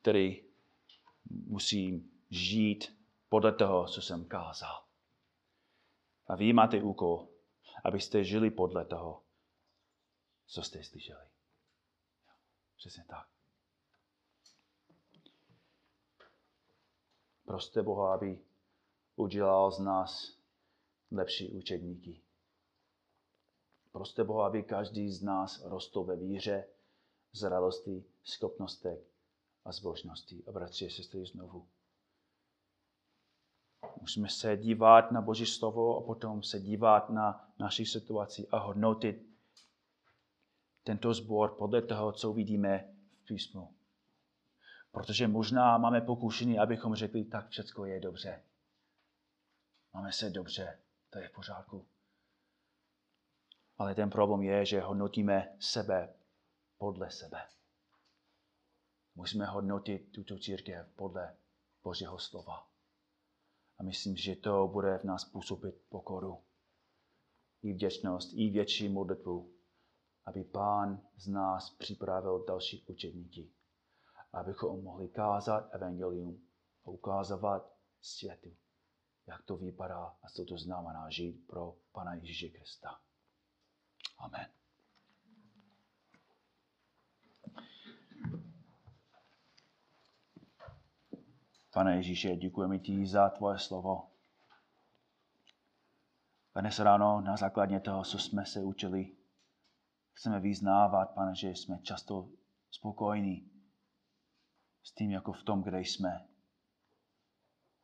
který 0.01 0.45
musím 1.31 2.11
žít 2.31 2.99
podle 3.29 3.53
toho, 3.53 3.89
co 3.89 4.03
jsem 4.03 4.25
kázal. 4.25 4.85
A 6.27 6.37
vy 6.37 6.53
máte 6.53 6.83
úkol, 6.83 7.29
abyste 7.85 8.25
žili 8.25 8.51
podle 8.51 8.85
toho, 8.85 9.23
co 10.47 10.63
jste 10.63 10.85
slyšeli. 10.85 11.27
Přesně 12.77 13.05
tak. 13.05 13.38
Proste 17.49 17.83
Boha, 17.83 18.15
aby 18.15 18.39
udělal 19.17 19.71
z 19.71 19.79
nás 19.79 20.39
lepší 21.11 21.53
učedníky. 21.53 22.21
Proste 23.93 24.25
Boha, 24.25 24.47
aby 24.47 24.63
každý 24.63 25.13
z 25.13 25.23
nás 25.23 25.65
rostl 25.65 26.05
ve 26.05 26.17
víře, 26.17 26.65
zralosti, 27.33 28.05
schopnostech 28.25 28.99
a 29.65 29.73
zbožnosti. 29.73 30.45
A 30.47 30.53
bratři 30.53 30.87
a 30.87 30.91
sestry 30.91 31.27
znovu. 31.27 31.69
Musíme 34.01 34.29
se 34.29 34.57
dívat 34.57 35.13
na 35.13 35.21
Boží 35.21 35.47
slovo 35.47 35.97
a 35.97 36.01
potom 36.01 36.43
se 36.43 36.61
dívat 36.61 37.11
na 37.11 37.53
naši 37.59 37.87
situaci 37.87 38.49
a 38.49 38.59
hodnotit 38.59 39.27
tento 40.83 41.15
sbor 41.15 41.55
podle 41.59 41.83
toho, 41.83 42.13
co 42.13 42.33
vidíme 42.33 42.95
v 43.23 43.25
písmu. 43.25 43.78
Protože 44.91 45.29
možná 45.29 45.79
máme 45.79 46.01
pokušení, 46.01 46.59
abychom 46.59 46.95
řekli, 46.95 47.25
tak 47.25 47.49
všechno 47.49 47.85
je 47.85 48.01
dobře. 48.01 48.43
Máme 49.93 50.13
se 50.13 50.31
dobře, 50.31 50.79
to 51.11 51.19
je 51.19 51.29
v 51.29 51.33
pořádku. 51.33 51.89
Ale 53.79 53.95
ten 53.95 54.11
problém 54.11 54.43
je, 54.43 54.67
že 54.67 54.81
hodnotíme 54.81 55.57
sebe 55.61 56.15
podle 56.79 57.11
sebe. 57.11 57.49
Musíme 59.15 59.47
hodnotit 59.47 60.13
tuto 60.13 60.39
církev 60.39 60.89
podle 60.97 61.37
Božího 61.83 62.19
slova. 62.19 62.69
A 63.79 63.83
myslím, 63.83 64.17
že 64.17 64.37
to 64.37 64.69
bude 64.69 64.99
v 64.99 65.05
nás 65.05 65.25
působit 65.25 65.75
pokoru. 65.89 66.45
I 67.63 67.73
vděčnost, 67.73 68.33
i 68.33 68.51
větší 68.51 68.89
modlitbu, 68.89 69.55
aby 70.25 70.45
Pán 70.45 71.01
z 71.17 71.29
nás 71.29 71.71
připravil 71.71 72.45
další 72.49 72.85
učedníky. 72.87 73.53
Abychom 74.39 74.85
mohli 74.85 75.09
kázat 75.09 75.75
evangelium 75.75 76.41
a 76.85 76.89
ukázovat 76.91 77.73
světu, 78.01 78.57
jak 79.27 79.43
to 79.43 79.57
vypadá 79.57 80.17
a 80.23 80.29
co 80.29 80.45
to 80.45 80.59
znamená 80.59 81.11
žít 81.11 81.47
pro 81.47 81.77
Pana 81.93 82.15
Ježíše 82.15 82.49
Krista. 82.49 83.01
Amen. 84.19 84.47
Pane 91.73 91.97
Ježíše, 91.97 92.37
děkujeme 92.37 92.79
ti 92.79 93.07
za 93.07 93.29
tvoje 93.29 93.59
slovo. 93.59 94.11
A 96.55 96.61
dnes 96.61 96.79
ráno 96.79 97.21
na 97.21 97.37
základě 97.37 97.81
toho, 97.81 98.05
co 98.05 98.19
jsme 98.19 98.47
se 98.47 98.65
učili, 98.65 99.17
chceme 100.13 100.41
vyznávat, 100.41 101.15
pane, 101.15 101.35
že 101.35 101.49
jsme 101.49 101.79
často 101.79 102.29
spokojní 102.71 103.58
s 104.83 104.93
tím, 104.93 105.11
jako 105.11 105.33
v 105.33 105.43
tom, 105.43 105.63
kde 105.63 105.81
jsme 105.81 106.29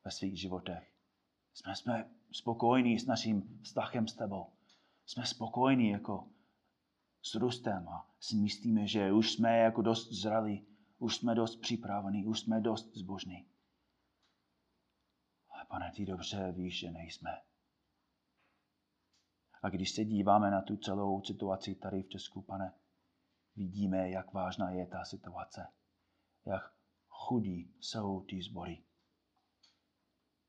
ve 0.05 0.11
svých 0.11 0.41
životech. 0.41 0.95
Jsme, 1.55 1.77
jsme 1.77 2.11
spokojní 2.33 2.99
s 2.99 3.07
naším 3.07 3.61
vztahem 3.63 4.09
s 4.09 4.15
tebou. 4.15 4.53
Jsme 5.07 5.27
spokojní 5.27 5.91
jako 5.91 6.29
s 7.23 7.35
růstem 7.35 7.89
a 7.89 8.11
si 8.21 8.37
myslíme, 8.37 8.87
že 8.87 9.13
už 9.13 9.33
jsme 9.33 9.59
jako 9.59 9.83
dost 9.83 10.13
zralí, 10.13 10.67
už 10.99 11.17
jsme 11.17 11.35
dost 11.35 11.57
připravení, 11.57 12.27
už 12.27 12.41
jsme 12.41 12.61
dost 12.61 12.97
zbožní. 12.97 13.47
Ale 15.49 15.65
pane, 15.65 15.93
ty 15.97 16.07
dobře 16.07 16.53
víš, 16.53 16.79
že 16.79 16.91
nejsme. 16.91 17.31
A 19.63 19.69
když 19.69 19.91
se 19.91 20.05
díváme 20.05 20.51
na 20.51 20.63
tu 20.63 20.77
celou 20.77 21.23
situaci 21.23 21.75
tady 21.75 22.03
v 22.03 22.09
Česku, 22.09 22.43
pane, 22.43 22.73
vidíme, 23.57 24.11
jak 24.11 24.33
vážná 24.33 24.71
je 24.71 24.87
ta 24.87 25.05
situace. 25.05 25.67
Jak 26.47 26.74
chudí 27.25 27.75
jsou 27.81 28.21
ty 28.21 28.43
zbory. 28.43 28.85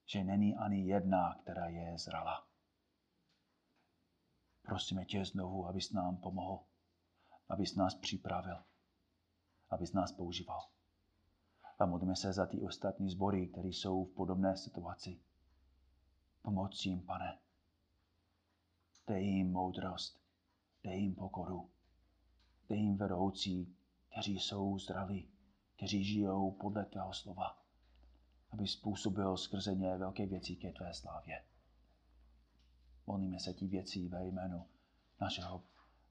Že 0.05 0.23
není 0.23 0.55
ani 0.55 0.88
jedna, 0.88 1.36
která 1.41 1.67
je 1.67 1.97
zrala. 1.97 2.47
Prosíme 4.61 5.05
tě 5.05 5.26
znovu, 5.26 5.67
abys 5.67 5.91
nám 5.91 6.17
pomohl, 6.17 6.63
abys 7.49 7.76
nás 7.76 7.95
připravil, 7.95 8.63
abys 9.69 9.93
nás 9.93 10.11
používal. 10.11 10.61
A 11.80 11.86
modlíme 11.86 12.15
se 12.15 12.34
za 12.34 12.45
ty 12.45 12.61
ostatní 12.61 13.09
sbory, 13.09 13.47
které 13.47 13.67
jsou 13.67 14.05
v 14.05 14.13
podobné 14.13 14.57
situaci. 14.57 15.19
Pomoc 16.41 16.86
jim, 16.86 17.05
pane. 17.05 17.39
Dej 19.07 19.26
jim 19.26 19.51
moudrost, 19.51 20.19
dej 20.84 21.01
jim 21.01 21.15
pokoru, 21.15 21.69
dej 22.69 22.80
jim 22.80 22.97
vedoucí, 22.97 23.76
kteří 24.11 24.39
jsou 24.39 24.80
zdraví, 24.80 25.35
kteří 25.76 26.03
žijou 26.03 26.51
podle 26.51 26.86
tvého 26.86 27.13
slova, 27.13 27.57
aby 28.51 28.67
způsobil 28.67 29.38
skrze 29.38 29.76
ně 29.76 29.97
velké 29.97 30.26
věcí 30.26 30.55
ke 30.55 30.71
tvé 30.71 30.93
slávě. 30.93 31.43
Volníme 33.07 33.39
se 33.39 33.53
ti 33.53 33.67
věcí 33.67 34.07
ve 34.07 34.26
jménu 34.26 34.67
našeho 35.21 35.63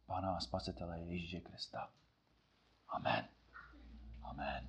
Pána 0.07 0.37
a 0.37 0.41
Spasitele 0.41 1.01
Ježíše 1.01 1.41
Krista. 1.41 1.91
Amen. 2.89 3.29
Amen. 4.23 4.69